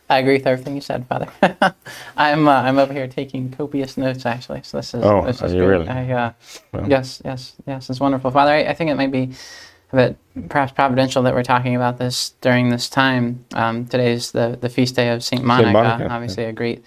[0.09, 1.29] I agree with everything you said, Father.
[2.17, 4.63] I'm uh, I'm over here taking copious notes, actually.
[4.63, 5.67] So this is oh, this is are you good.
[5.67, 5.87] really?
[5.89, 6.33] I, uh,
[6.71, 6.89] Well.
[6.89, 7.89] Yes, yes, yes.
[7.89, 8.51] It's wonderful, Father.
[8.51, 9.33] I, I think it might be
[9.91, 10.17] a bit
[10.49, 13.45] perhaps providential that we're talking about this during this time.
[13.53, 16.13] Um, is the the feast day of Saint Monica, Monica, yeah.
[16.13, 16.83] obviously a great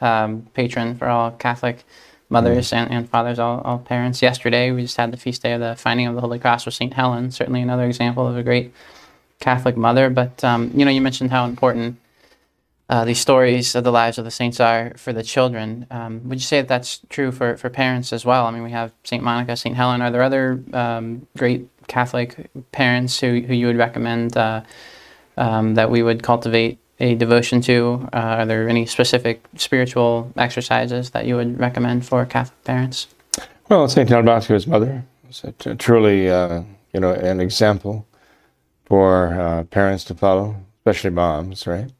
[0.00, 1.84] um, patron for all Catholic
[2.28, 2.92] mothers Mm-hmm.
[2.92, 4.22] and, and fathers, all, all parents.
[4.22, 6.74] Yesterday, we just had the feast day of the finding of the Holy Cross with
[6.74, 7.30] Saint Helen.
[7.30, 8.72] Certainly another example of a great
[9.40, 10.10] Catholic mother.
[10.10, 11.98] But um, you know, you mentioned how important
[12.88, 15.86] uh, these stories of the lives of the saints are for the children.
[15.90, 18.46] Um, would you say that that's true for, for parents as well?
[18.46, 20.02] I mean, we have Saint Monica, Saint Helen.
[20.02, 24.62] Are there other um, great Catholic parents who, who you would recommend uh,
[25.36, 28.08] um, that we would cultivate a devotion to?
[28.12, 33.06] Uh, are there any specific spiritual exercises that you would recommend for Catholic parents?
[33.68, 34.08] Well, St.
[34.08, 35.44] John Bosco's mother was
[35.78, 36.62] truly, uh,
[36.92, 38.06] you know, an example
[38.84, 41.90] for uh, parents to follow, especially moms, right?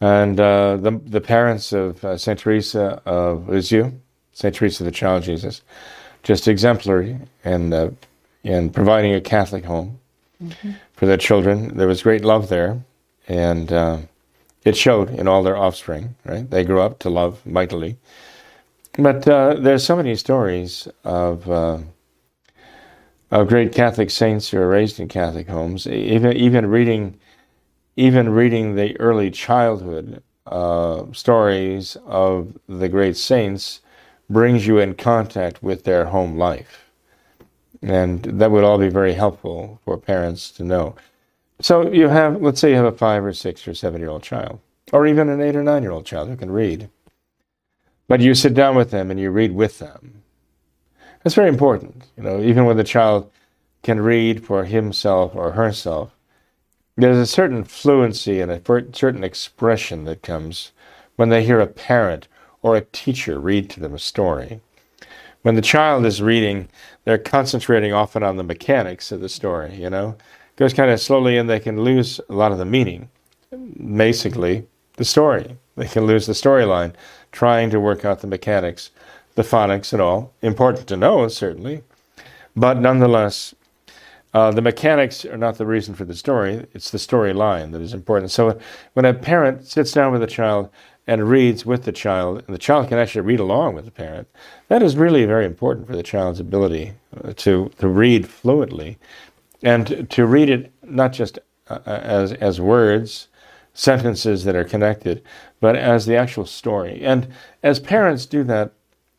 [0.00, 2.38] And uh, the, the parents of uh, St.
[2.38, 3.92] Teresa of Lisieux,
[4.32, 4.54] St.
[4.54, 5.62] Teresa of the Child Jesus,
[6.22, 7.96] just exemplary in,
[8.44, 9.98] in providing a Catholic home
[10.42, 10.72] mm-hmm.
[10.92, 11.76] for their children.
[11.76, 12.84] There was great love there,
[13.26, 13.98] and uh,
[14.64, 16.48] it showed in all their offspring, right?
[16.48, 17.96] They grew up to love mightily.
[18.96, 21.78] But uh, there's so many stories of uh,
[23.30, 25.86] of great Catholic saints who are raised in Catholic homes.
[25.86, 27.18] Even even reading
[27.96, 33.80] even reading the early childhood uh, stories of the great saints
[34.30, 36.83] brings you in contact with their home life.
[37.84, 40.96] And that would all be very helpful for parents to know.
[41.60, 44.22] So you have, let's say you have a five or six or seven year old
[44.22, 44.58] child,
[44.90, 46.88] or even an eight or nine year old child who can read.
[48.08, 50.22] But you sit down with them and you read with them.
[51.22, 52.06] That's very important.
[52.16, 53.30] You know, even when the child
[53.82, 56.12] can read for himself or herself,
[56.96, 58.62] there's a certain fluency and a
[58.94, 60.72] certain expression that comes
[61.16, 62.28] when they hear a parent
[62.62, 64.60] or a teacher read to them a story.
[65.44, 66.68] When the child is reading,
[67.04, 70.16] they're concentrating often on the mechanics of the story, you know.
[70.48, 73.10] It goes kind of slowly and they can lose a lot of the meaning.
[73.94, 74.66] Basically,
[74.96, 75.58] the story.
[75.76, 76.94] They can lose the storyline
[77.30, 78.90] trying to work out the mechanics,
[79.34, 80.32] the phonics and all.
[80.40, 81.82] Important to know, certainly.
[82.56, 83.54] But nonetheless,
[84.32, 87.92] uh, the mechanics are not the reason for the story, it's the storyline that is
[87.92, 88.30] important.
[88.30, 88.58] So
[88.94, 90.70] when a parent sits down with a child
[91.06, 94.28] and reads with the child, and the child can actually read along with the parent,
[94.68, 96.92] that is really very important for the child's ability
[97.22, 98.98] uh, to, to read fluently
[99.62, 101.38] and to read it not just
[101.68, 103.28] uh, as, as words,
[103.74, 105.22] sentences that are connected,
[105.60, 107.02] but as the actual story.
[107.02, 107.28] And
[107.62, 108.72] as parents do that,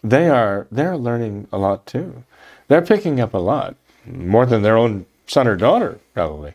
[0.03, 2.23] they are they're learning a lot too.
[2.67, 3.75] They're picking up a lot
[4.05, 6.53] more than their own son or daughter, probably.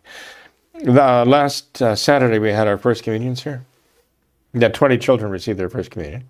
[0.74, 3.64] The, last uh, Saturday, we had our first communions here.
[4.54, 6.28] Had 20 children received their first communion.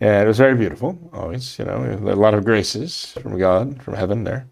[0.00, 3.94] And it was very beautiful, always, you know, a lot of graces from God, from
[3.94, 4.46] heaven there,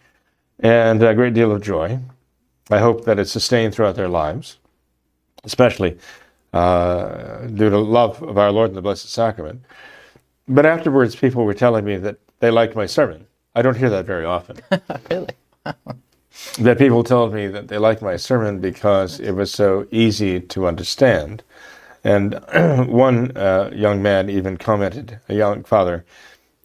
[0.61, 1.99] and a great deal of joy.
[2.71, 4.59] I hope that it's sustained throughout their lives,
[5.45, 5.99] especially
[6.53, 9.63] uh, due to love of our Lord and the Blessed Sacrament.
[10.47, 13.27] But afterwards, people were telling me that they liked my sermon.
[13.55, 14.59] I don't hear that very often.
[15.11, 15.29] really?
[16.59, 20.67] that people told me that they liked my sermon because it was so easy to
[20.67, 21.43] understand.
[22.09, 22.41] And
[22.89, 26.07] one uh, young man even commented, a young father,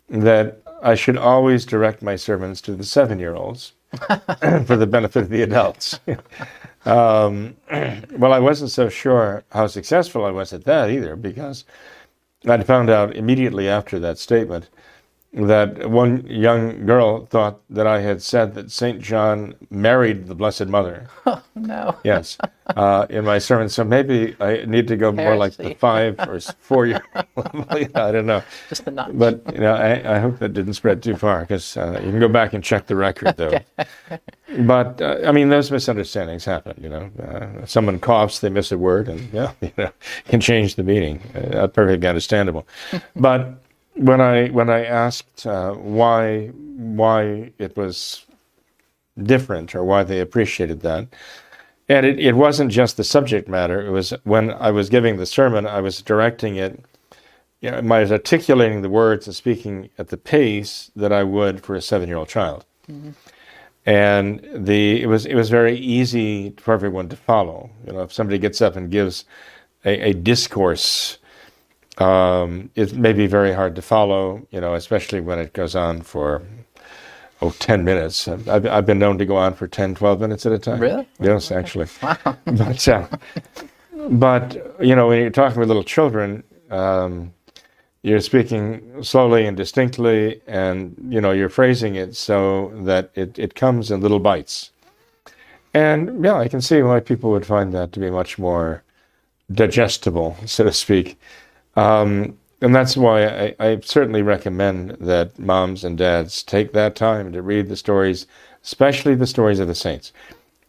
[0.08, 3.74] that I should always direct my sermons to the seven year olds
[4.66, 6.00] for the benefit of the adults.
[6.86, 7.58] um,
[8.18, 11.66] well, I wasn't so sure how successful I was at that either because
[12.48, 14.70] I'd found out immediately after that statement
[15.34, 19.02] that one young girl thought that I had said that St.
[19.02, 21.08] John married the Blessed Mother.
[21.26, 21.98] Oh, no.
[22.04, 22.38] yes,
[22.76, 23.70] uh, in my sermon.
[23.70, 25.24] So maybe I need to go Heresy.
[25.24, 27.66] more like the five or four year level.
[27.70, 28.44] I don't know.
[28.68, 29.12] Just the notch.
[29.14, 32.20] But, you know, I, I hope that didn't spread too far because uh, you can
[32.20, 33.58] go back and check the record, though.
[34.60, 37.10] But, uh, I mean, those misunderstandings happen, you know.
[37.24, 39.90] Uh, someone coughs, they miss a word, and, yeah, you know,
[40.26, 41.22] can change the meaning.
[41.54, 42.68] Uh, perfectly understandable.
[43.16, 43.63] but,
[43.96, 48.26] when I when I asked uh, why why it was
[49.22, 51.08] different or why they appreciated that,
[51.88, 53.86] and it, it wasn't just the subject matter.
[53.86, 56.84] It was when I was giving the sermon, I was directing it.
[57.62, 61.64] You know, I was articulating the words and speaking at the pace that I would
[61.64, 63.12] for a seven-year-old child, mm-hmm.
[63.86, 67.70] and the it was it was very easy for everyone to follow.
[67.86, 69.26] You know, if somebody gets up and gives
[69.86, 71.20] a, a discourse
[71.98, 76.02] um, it may be very hard to follow, you know, especially when it goes on
[76.02, 76.42] for,
[77.42, 78.28] oh, 10 minutes.
[78.28, 80.80] I've, I've been known to go on for 10, 12 minutes at a time.
[80.80, 81.08] Really?
[81.20, 81.88] Yes, actually.
[82.02, 82.38] Wow.
[82.46, 83.08] But, uh,
[84.10, 87.34] but, you know, when you're talking with little children, um,
[88.02, 93.56] you're speaking slowly and distinctly, and, you know, you're phrasing it so that it, it
[93.56, 94.72] comes in little bites.
[95.74, 98.84] And, yeah, I can see why people would find that to be much more
[99.52, 101.18] digestible, so to speak.
[101.76, 107.34] Um, and that's why I, I, certainly recommend that moms and dads take that time
[107.34, 108.26] to read the stories,
[108.64, 110.14] especially the stories of the saints.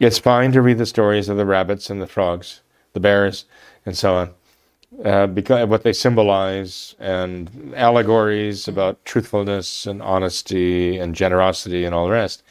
[0.00, 2.62] It's fine to read the stories of the rabbits and the frogs,
[2.94, 3.44] the bears,
[3.86, 4.30] and so on,
[5.04, 12.06] uh, because what they symbolize and allegories about truthfulness and honesty and generosity and all
[12.06, 12.42] the rest.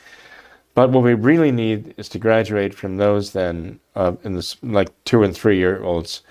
[0.74, 4.90] But what we really need is to graduate from those then uh, in this like
[5.04, 6.22] two and three year olds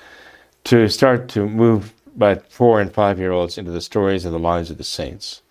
[0.64, 4.38] to start to move by four and five year olds into the stories and the
[4.38, 5.42] lives of the saints,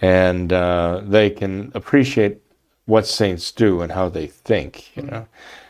[0.00, 2.40] and uh, they can appreciate
[2.86, 4.96] what saints do and how they think.
[4.96, 5.26] You know,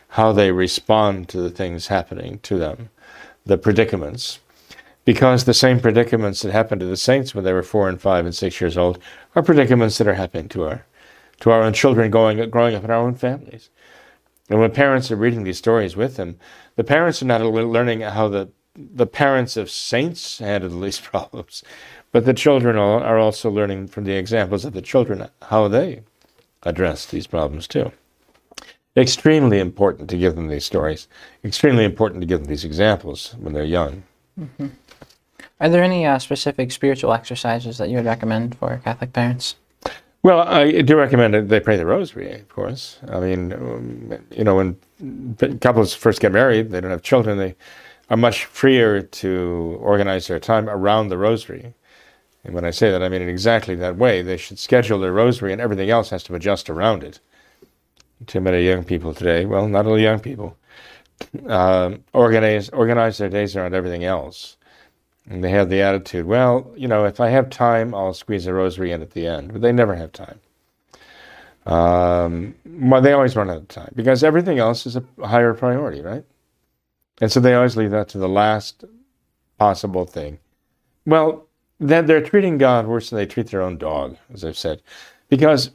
[0.09, 2.89] how they respond to the things happening to them,
[3.45, 4.39] the predicaments.
[5.03, 8.25] Because the same predicaments that happened to the saints when they were four and five
[8.25, 8.97] and six years old
[9.35, 10.85] are predicaments that are happening to our
[11.41, 13.69] to our own children going, growing up in our own families.
[14.49, 16.39] And when parents are reading these stories with them,
[16.75, 21.63] the parents are not learning how the, the parents of saints handled these problems,
[22.11, 26.01] but the children are also learning from the examples of the children how they
[26.63, 27.91] address these problems too.
[28.97, 31.07] Extremely important to give them these stories.
[31.43, 34.03] Extremely important to give them these examples when they're young.
[34.39, 34.67] Mm-hmm.
[35.59, 39.55] Are there any uh, specific spiritual exercises that you would recommend for Catholic parents?
[40.23, 42.99] Well, I do recommend that they pray the rosary, of course.
[43.09, 47.55] I mean, um, you know, when couples first get married, they don't have children, they
[48.09, 51.73] are much freer to organize their time around the rosary.
[52.43, 54.21] And when I say that, I mean in exactly that way.
[54.21, 57.19] They should schedule their rosary, and everything else has to adjust around it.
[58.27, 60.55] Too many young people today, well, not only young people,
[61.47, 64.57] uh, organize organize their days around everything else.
[65.27, 68.53] And they have the attitude, well, you know, if I have time, I'll squeeze a
[68.53, 69.51] rosary in at the end.
[69.53, 70.39] But they never have time.
[71.65, 76.01] Um, well, they always run out of time because everything else is a higher priority,
[76.01, 76.23] right?
[77.21, 78.83] And so they always leave that to the last
[79.57, 80.39] possible thing.
[81.05, 81.47] Well,
[81.79, 84.81] then they're treating God worse than they treat their own dog, as I've said,
[85.29, 85.71] because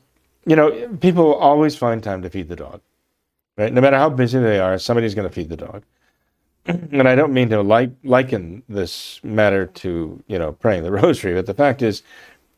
[0.46, 2.80] you know people always find time to feed the dog,
[3.56, 3.72] right?
[3.72, 5.82] No matter how busy they are, somebody's going to feed the dog
[6.66, 11.34] and I don't mean to like, liken this matter to you know praying the rosary,
[11.34, 12.02] but the fact is,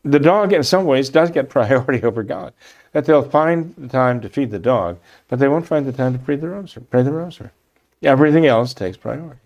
[0.03, 2.53] the dog in some ways does get priority over God.
[2.91, 6.13] That they'll find the time to feed the dog, but they won't find the time
[6.13, 6.85] to pray the rosary.
[6.89, 7.49] Pray the rosary.
[8.03, 9.39] Everything else takes priority,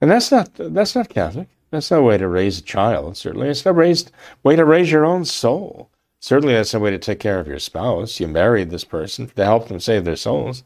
[0.00, 1.48] and that's not that's not Catholic.
[1.70, 3.16] That's no way to raise a child.
[3.16, 5.90] Certainly, it's no raised way to raise your own soul.
[6.20, 8.20] Certainly, that's no way to take care of your spouse.
[8.20, 10.62] You married this person to help them save their souls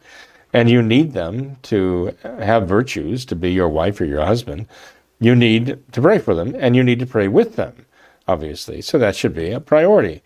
[0.53, 4.67] and you need them to have virtues to be your wife or your husband.
[5.21, 7.87] You need to pray for them, and you need to pray with them,
[8.27, 8.81] obviously.
[8.81, 10.23] So that should be a priority.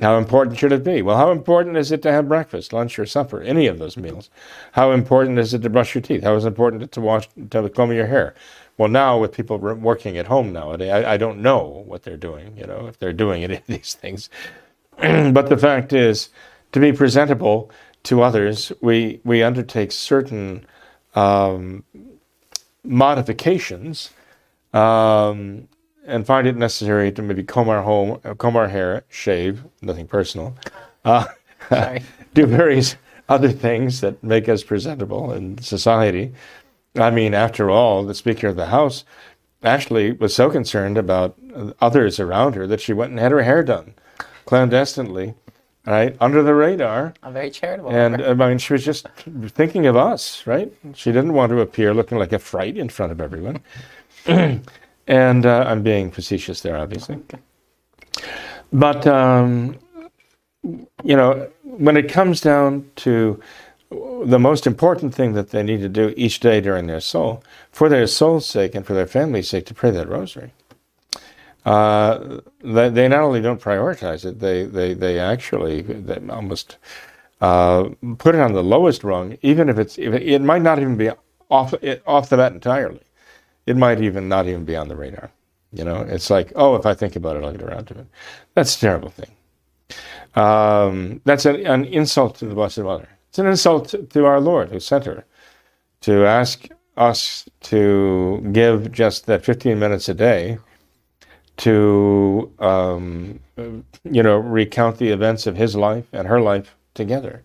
[0.00, 1.02] How important should it be?
[1.02, 4.30] Well, how important is it to have breakfast, lunch, or supper, any of those meals?
[4.72, 6.22] How important is it to brush your teeth?
[6.22, 8.34] How is it important to wash, to comb your hair?
[8.78, 12.56] Well, now with people working at home nowadays, I, I don't know what they're doing,
[12.56, 14.30] you know, if they're doing any of these things.
[14.98, 16.30] but the fact is,
[16.72, 17.70] to be presentable
[18.04, 20.64] to others, we, we undertake certain
[21.14, 21.84] um,
[22.84, 24.10] modifications
[24.72, 25.68] um,
[26.10, 30.56] and find it necessary to maybe comb our home, comb our hair, shave, nothing personal,
[31.04, 31.26] uh,
[32.34, 32.96] do various
[33.28, 36.32] other things that make us presentable in society.
[36.96, 39.04] I mean, after all, the Speaker of the House
[39.62, 41.38] actually was so concerned about
[41.80, 43.94] others around her that she went and had her hair done
[44.46, 45.34] clandestinely
[45.86, 47.14] right under the radar.
[47.22, 47.90] I'm very charitable.
[47.90, 49.06] And I mean, she was just
[49.48, 50.72] thinking of us, right?
[50.94, 53.60] She didn't want to appear looking like a fright in front of everyone.
[55.06, 57.16] and uh, I'm being facetious there, obviously.
[57.16, 57.38] Okay.
[58.72, 59.78] But um,
[60.62, 63.40] you know, when it comes down to
[64.24, 67.42] the most important thing that they need to do each day during their soul,
[67.72, 70.52] for their soul's sake and for their family's sake, to pray that rosary
[71.64, 76.78] uh, they, they not only don't prioritize it, they, they, they actually they almost
[77.40, 77.88] uh,
[78.18, 80.96] put it on the lowest rung, even if it's, if it, it, might not even
[80.96, 81.10] be
[81.50, 83.00] off, it, off the bat entirely.
[83.70, 85.30] It might even not even be on the radar.
[85.72, 88.06] You know, it's like, oh, if I think about it, I'll get around to it.
[88.54, 89.30] That's a terrible thing.
[90.34, 93.08] Um, that's an, an, insult to the Blessed Mother.
[93.28, 95.24] It's an insult to our Lord who sent her
[96.00, 100.58] to ask us to give just that 15 minutes a day
[101.58, 103.38] to um,
[104.04, 107.44] you know recount the events of his life and her life together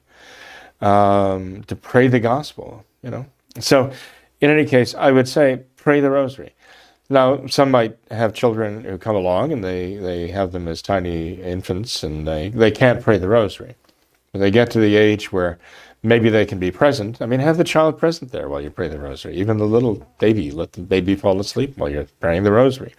[0.81, 3.25] um, to pray the gospel you know
[3.59, 3.91] so
[4.39, 6.51] in any case i would say pray the rosary.
[7.09, 11.35] Now some might have children who come along and they, they have them as tiny
[11.35, 13.75] infants and they, they can't pray the rosary.
[14.31, 15.59] When they get to the age where
[16.01, 18.87] maybe they can be present i mean have the child present there while you pray
[18.87, 19.35] the rosary.
[19.35, 22.93] Even the little baby let the baby fall asleep while you're praying the rosary.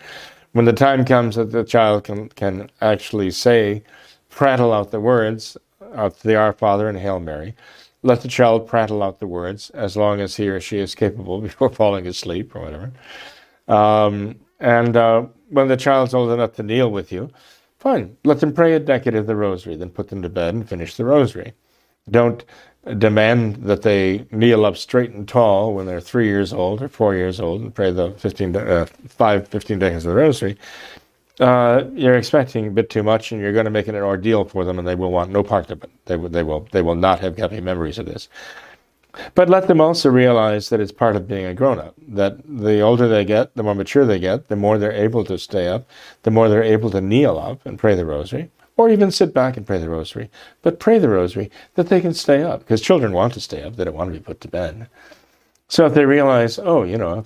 [0.53, 3.83] When the time comes that the child can, can actually say,
[4.31, 7.55] prattle out the words of the Our Father and Hail Mary,
[8.07, 11.41] let the child prattle out the words as long as he or she is capable
[11.49, 12.93] before falling asleep or whatever.
[13.69, 17.31] Um, and uh, when the child's old enough to kneel with you,
[17.79, 18.17] Fine.
[18.25, 20.97] Let them pray a decade of the rosary, then put them to bed and finish
[20.97, 21.53] the rosary.
[22.11, 22.45] Don't
[22.99, 27.15] demand that they kneel up straight and tall when they're three years old or four
[27.15, 30.57] years old and pray the 15, uh, five, 15 decades of the rosary.
[31.39, 34.45] Uh, you're expecting a bit too much, and you're going to make it an ordeal
[34.45, 35.91] for them, and they will want no part of it.
[36.07, 38.29] They will, they will, they will not have happy memories of this.
[39.35, 41.95] But let them also realize that it's part of being a grown up.
[42.09, 45.39] That the older they get, the more mature they get, the more they're able to
[45.39, 45.89] stay up,
[46.23, 49.57] the more they're able to kneel up and pray the rosary, or even sit back
[49.57, 50.31] and pray the rosary.
[50.63, 53.77] But pray the rosary that they can stay up, because children want to stay up,
[53.77, 54.89] they don't want to be put to bed.
[55.69, 57.25] So if they realize, oh, you know,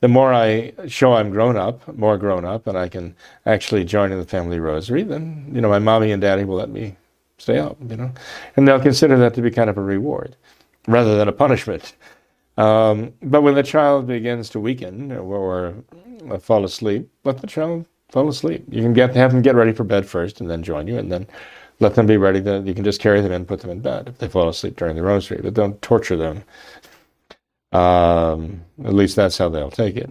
[0.00, 3.16] the more I show I'm grown up, more grown up, and I can
[3.46, 6.70] actually join in the family rosary, then, you know, my mommy and daddy will let
[6.70, 6.96] me
[7.38, 8.12] stay up, you know.
[8.56, 10.36] And they'll consider that to be kind of a reward
[10.86, 11.94] rather than a punishment.
[12.56, 15.20] Um, but when the child begins to weaken or,
[16.28, 18.64] or, fall asleep, let the child fall asleep.
[18.68, 21.10] You can get have them get ready for bed first, and then join you, and
[21.10, 21.26] then
[21.80, 22.42] let them be ready.
[22.42, 24.76] To, you can just carry them in, put them in bed if they fall asleep
[24.76, 26.44] during the rosary, but don't torture them.
[27.72, 30.10] Um, at least that's how they'll take it.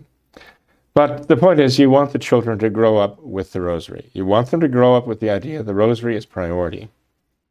[0.94, 4.10] But the point is, you want the children to grow up with the rosary.
[4.14, 6.90] You want them to grow up with the idea the rosary is priority.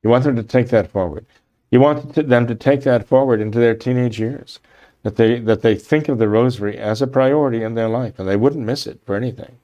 [0.03, 1.27] You want them to take that forward.
[1.71, 4.59] You want them to take that forward into their teenage years,
[5.03, 8.29] that they that they think of the rosary as a priority in their life, and
[8.29, 9.59] they wouldn't miss it for anything.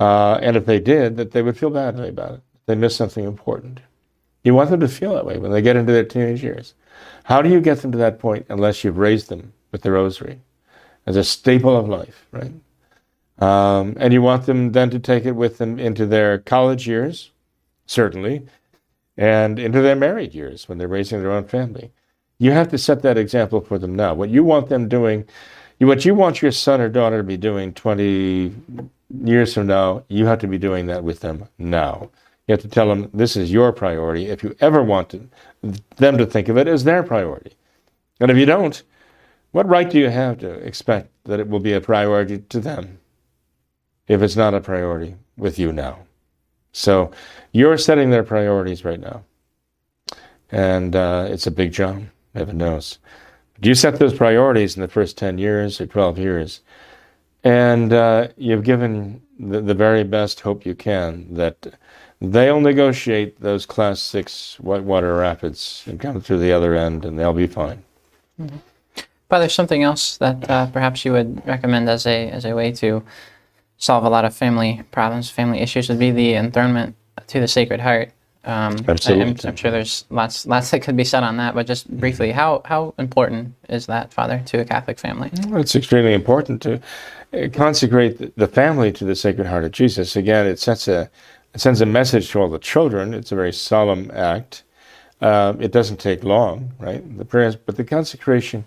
[0.00, 2.40] Uh, and if they did, that they would feel badly about it.
[2.66, 3.80] They missed something important.
[4.42, 6.74] You want them to feel that way when they get into their teenage years.
[7.24, 10.40] How do you get them to that point unless you've raised them with the rosary
[11.06, 12.52] as a staple of life, right?
[13.38, 17.30] Um, and you want them then to take it with them into their college years,
[17.86, 18.46] certainly,
[19.16, 21.92] and into their married years when they're raising their own family.
[22.38, 24.12] You have to set that example for them now.
[24.14, 25.24] What you want them doing,
[25.78, 28.54] what you want your son or daughter to be doing 20
[29.24, 32.10] years from now, you have to be doing that with them now.
[32.46, 35.28] You have to tell them this is your priority if you ever want to,
[35.96, 37.52] them to think of it as their priority.
[38.20, 38.82] And if you don't,
[39.52, 42.98] what right do you have to expect that it will be a priority to them
[44.08, 46.00] if it's not a priority with you now?
[46.72, 47.12] So
[47.52, 49.22] you're setting their priorities right now.
[50.50, 52.98] And uh, it's a big job, heaven knows.
[53.54, 56.60] But you set those priorities in the first 10 years or 12 years,
[57.44, 61.74] and uh, you've given the, the very best hope you can that
[62.32, 67.32] they'll negotiate those class six whitewater rapids and come through the other end, and they'll
[67.32, 67.82] be fine.
[68.40, 68.56] Mm-hmm.
[69.28, 72.72] But there's something else that uh, perhaps you would recommend as a as a way
[72.72, 73.02] to
[73.78, 76.94] solve a lot of family problems, family issues, would be the enthronement
[77.26, 78.12] to the Sacred Heart.
[78.44, 79.24] Um, Absolutely.
[79.24, 82.30] I'm, I'm, sure there's lots lots that could be said on that, but just briefly,
[82.30, 85.30] how how important is that, Father, to a Catholic family?
[85.48, 86.80] Well, it's extremely important to
[87.32, 90.14] uh, consecrate the family to the Sacred Heart of Jesus.
[90.14, 91.10] Again, it sets a
[91.54, 93.14] it sends a message to all the children.
[93.14, 94.64] It's a very solemn act.
[95.20, 97.16] Uh, it doesn't take long, right?
[97.16, 98.64] The prayers, but the consecration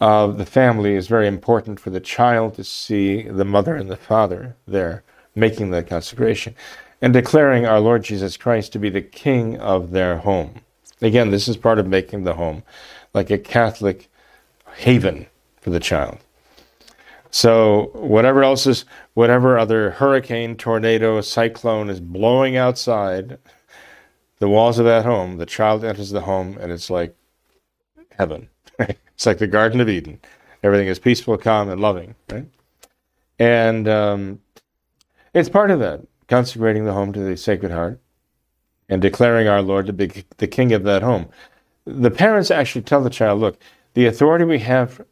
[0.00, 3.96] of the family is very important for the child to see the mother and the
[3.96, 5.02] father there
[5.34, 6.54] making the consecration
[7.02, 10.62] and declaring our Lord Jesus Christ to be the king of their home.
[11.02, 12.62] Again, this is part of making the home
[13.12, 14.08] like a Catholic
[14.76, 15.26] haven
[15.60, 16.18] for the child.
[17.30, 18.84] So whatever else is,
[19.14, 23.38] whatever other hurricane, tornado, cyclone is blowing outside
[24.38, 27.16] the walls of that home, the child enters the home and it's like
[28.16, 28.48] heaven.
[28.78, 30.20] it's like the Garden of Eden.
[30.62, 32.46] Everything is peaceful, calm, and loving, right?
[33.38, 34.40] And um,
[35.32, 38.00] it's part of that consecrating the home to the Sacred Heart
[38.88, 41.28] and declaring our Lord to be the king of that home.
[41.86, 43.58] The parents actually tell the child, look,
[43.94, 45.04] the authority we have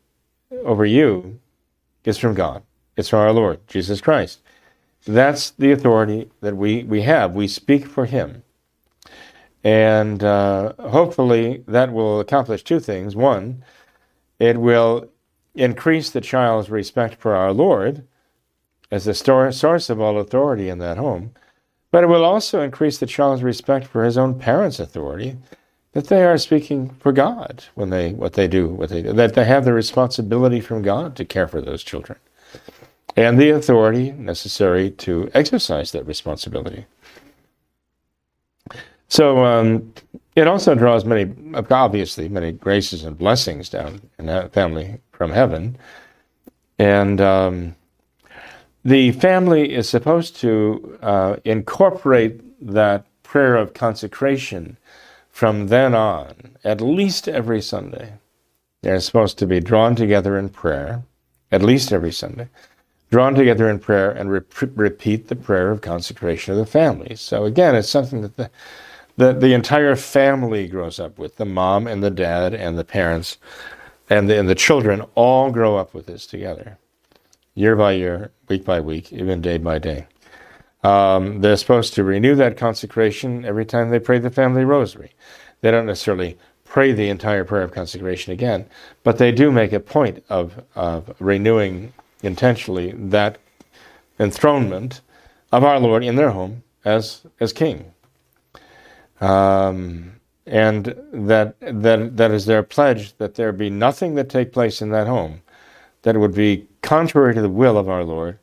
[0.64, 1.38] over you
[2.04, 2.62] is from God.
[2.96, 4.40] It's from our Lord, Jesus Christ.
[5.04, 7.32] That's the authority that we, we have.
[7.32, 8.42] We speak for him.
[9.64, 13.16] And uh, hopefully that will accomplish two things.
[13.16, 13.64] One,
[14.38, 15.08] it will
[15.54, 18.06] increase the child's respect for our Lord
[18.90, 21.32] as the source of all authority in that home,
[21.90, 25.36] but it will also increase the child's respect for his own parents' authority,
[25.92, 29.34] that they are speaking for God when they what they do, what they do, that
[29.34, 32.18] they have the responsibility from God to care for those children,
[33.16, 36.86] and the authority necessary to exercise that responsibility.
[39.08, 39.92] So um,
[40.36, 41.34] it also draws many,
[41.70, 45.76] obviously, many graces and blessings down in that family from heaven,
[46.78, 47.76] and um,
[48.84, 54.76] the family is supposed to uh, incorporate that prayer of consecration
[55.30, 58.14] from then on, at least every Sunday.
[58.82, 61.02] They're supposed to be drawn together in prayer,
[61.50, 62.48] at least every Sunday.
[63.12, 64.40] Drawn together in prayer and re-
[64.74, 67.14] repeat the prayer of consecration of the family.
[67.14, 68.50] So again, it's something that the,
[69.18, 73.36] the, the entire family grows up with the mom and the dad and the parents
[74.08, 76.78] and the, and the children all grow up with this together,
[77.54, 80.06] year by year, week by week, even day by day.
[80.82, 85.12] Um, they're supposed to renew that consecration every time they pray the family rosary.
[85.60, 88.64] They don't necessarily pray the entire prayer of consecration again,
[89.04, 91.92] but they do make a point of, of renewing
[92.22, 93.38] intentionally that
[94.18, 95.00] enthronement
[95.50, 97.92] of our Lord in their home as as King,
[99.20, 104.82] um, and that that that is their pledge that there be nothing that take place
[104.82, 105.42] in that home
[106.02, 108.38] that would be contrary to the will of our Lord,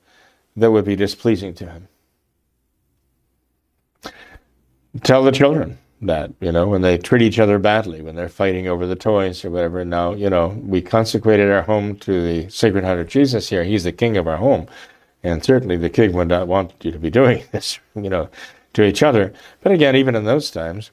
[0.55, 1.87] that would be displeasing to Him.
[5.03, 8.67] Tell the children that you know when they treat each other badly when they're fighting
[8.67, 9.83] over the toys or whatever.
[9.83, 13.63] Now you know we consecrated our home to the sacred heart of jesus here.
[13.63, 14.67] He's the king of our home.
[15.23, 18.29] And certainly the king would not want you to be doing this you know
[18.73, 19.33] to each other.
[19.61, 20.91] But again even in those times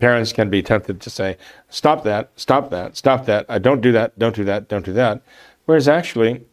[0.00, 1.36] parents can be tempted to say
[1.70, 3.46] stop that stop that stop that.
[3.48, 5.22] I don't do that don't do that don't do that.
[5.66, 6.44] Whereas actually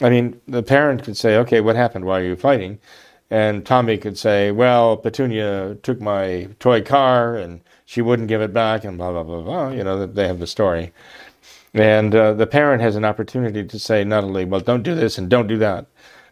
[0.00, 2.04] i mean the parent could say okay what happened?
[2.04, 2.78] Why are you fighting
[3.34, 8.52] and Tommy could say, well, Petunia took my toy car and she wouldn't give it
[8.52, 9.70] back, and blah, blah, blah, blah.
[9.70, 10.92] You know, they have the story.
[11.74, 15.18] And uh, the parent has an opportunity to say, not only, well, don't do this
[15.18, 15.84] and don't do that,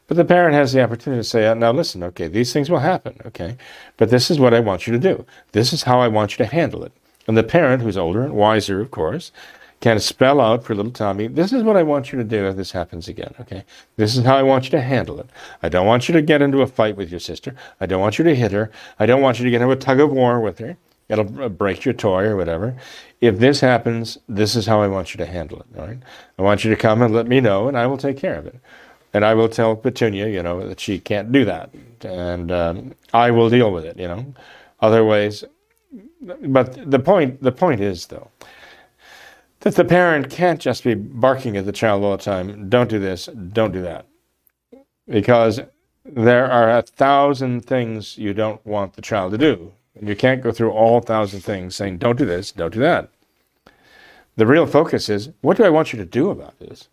[0.07, 3.21] but the parent has the opportunity to say, now listen, okay, these things will happen,
[3.27, 3.57] okay,
[3.97, 5.27] but this is what I want you to do.
[5.51, 6.93] This is how I want you to handle it.
[7.27, 9.33] And the parent, who's older and wiser, of course,
[9.83, 12.55] can spell out for little Tommy, this is what I want you to do if
[12.55, 13.65] this happens again, okay?
[13.97, 15.29] This is how I want you to handle it.
[15.61, 17.57] I don't want you to get into a fight with your sister.
[17.81, 18.71] I don't want you to hit her.
[19.01, 20.77] I don't want you to get into a tug of war with her.
[21.09, 22.77] It'll break your toy or whatever.
[23.21, 25.99] If this happens, this is how I want you to handle it, all right?
[26.39, 28.47] I want you to come and let me know, and I will take care of
[28.47, 28.55] it.
[29.13, 31.71] And I will tell Petunia, you know, that she can't do that.
[32.03, 34.33] And um, I will deal with it, you know.
[34.81, 35.45] Other ways.
[36.21, 38.31] But the point, the point is, though,
[39.63, 42.99] that the parent can't just be barking at the child all the time, don't do
[42.99, 44.07] this, don't do that.
[45.09, 45.61] Because
[46.05, 49.73] there are a thousand things you don't want the child to do.
[49.95, 53.11] And you can't go through all thousand things saying, don't do this, don't do that.
[54.37, 56.89] The real focus is, what do I want you to do about this?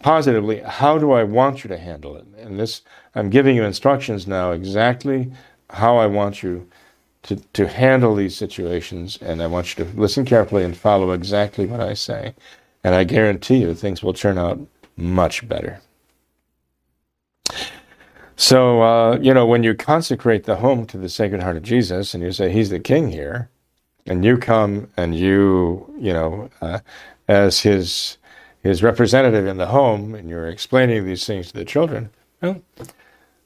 [0.00, 2.26] Positively, how do I want you to handle it?
[2.38, 2.82] And this,
[3.14, 5.30] I'm giving you instructions now exactly
[5.70, 6.68] how I want you
[7.24, 11.66] to, to handle these situations, and I want you to listen carefully and follow exactly
[11.66, 12.34] what I say.
[12.82, 14.60] And I guarantee you things will turn out
[14.96, 15.80] much better.
[18.36, 22.14] So, uh, you know, when you consecrate the home to the Sacred Heart of Jesus
[22.14, 23.48] and you say, He's the King here,
[24.06, 26.80] and you come and you, you know, uh,
[27.28, 28.18] as His
[28.64, 32.08] his representative in the home, and you're explaining these things to the children,
[32.40, 32.62] well,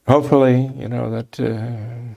[0.07, 2.15] hopefully, you know, that uh,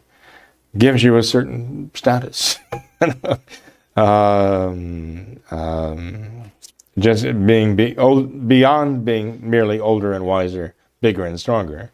[0.77, 2.59] gives you a certain status.
[3.97, 6.53] um, um,
[6.99, 11.91] just being be, old, beyond being merely older and wiser, bigger and stronger,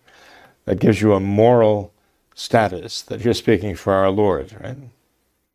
[0.65, 1.93] that gives you a moral
[2.35, 4.77] status that you're speaking for our Lord, right?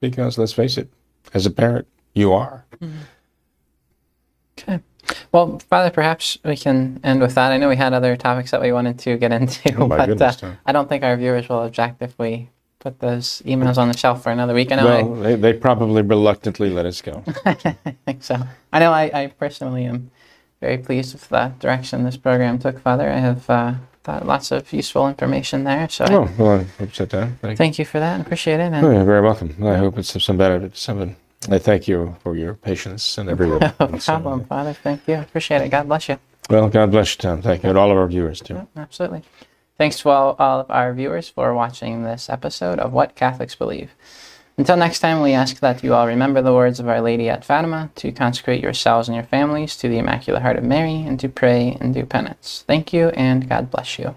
[0.01, 0.89] Because let's face it,
[1.34, 2.65] as a parent, you are.
[2.82, 2.97] Mm-hmm.
[4.59, 4.80] Okay.
[5.32, 7.51] Well, Father, perhaps we can end with that.
[7.51, 10.43] I know we had other topics that we wanted to get into, oh, but goodness,
[10.43, 12.49] uh, I don't think our viewers will object if we
[12.84, 14.71] put those emails on the shelf for another week.
[14.71, 17.23] I know well, I, they, they probably reluctantly let us go.
[17.45, 17.55] I
[18.05, 18.38] think so.
[18.73, 20.11] I know I, I, personally am
[20.59, 23.09] very pleased with the direction this program took, Father.
[23.09, 23.73] I have uh,
[24.03, 25.88] thought lots of useful information there.
[25.88, 28.19] So oh, I, well, I hope so, Thank, thank you for that.
[28.19, 28.73] Appreciate it.
[28.73, 29.55] And oh, you're very welcome.
[29.65, 30.75] I hope it's some benefit better.
[30.75, 31.15] Something.
[31.49, 33.59] I thank you for your patience and everything.
[33.79, 34.73] no problem, so, Father.
[34.73, 35.15] Thank you.
[35.15, 35.69] Appreciate it.
[35.69, 36.19] God bless you.
[36.49, 37.41] Well, God bless you, Tom.
[37.41, 38.67] Thank you, and all of our viewers too.
[38.75, 39.23] absolutely.
[39.78, 43.91] Thanks to all, all of our viewers for watching this episode of What Catholics Believe.
[44.55, 47.43] Until next time, we ask that you all remember the words of Our Lady at
[47.43, 51.28] Fatima to consecrate yourselves and your families to the Immaculate Heart of Mary and to
[51.28, 52.63] pray and do penance.
[52.67, 54.15] Thank you, and God bless you.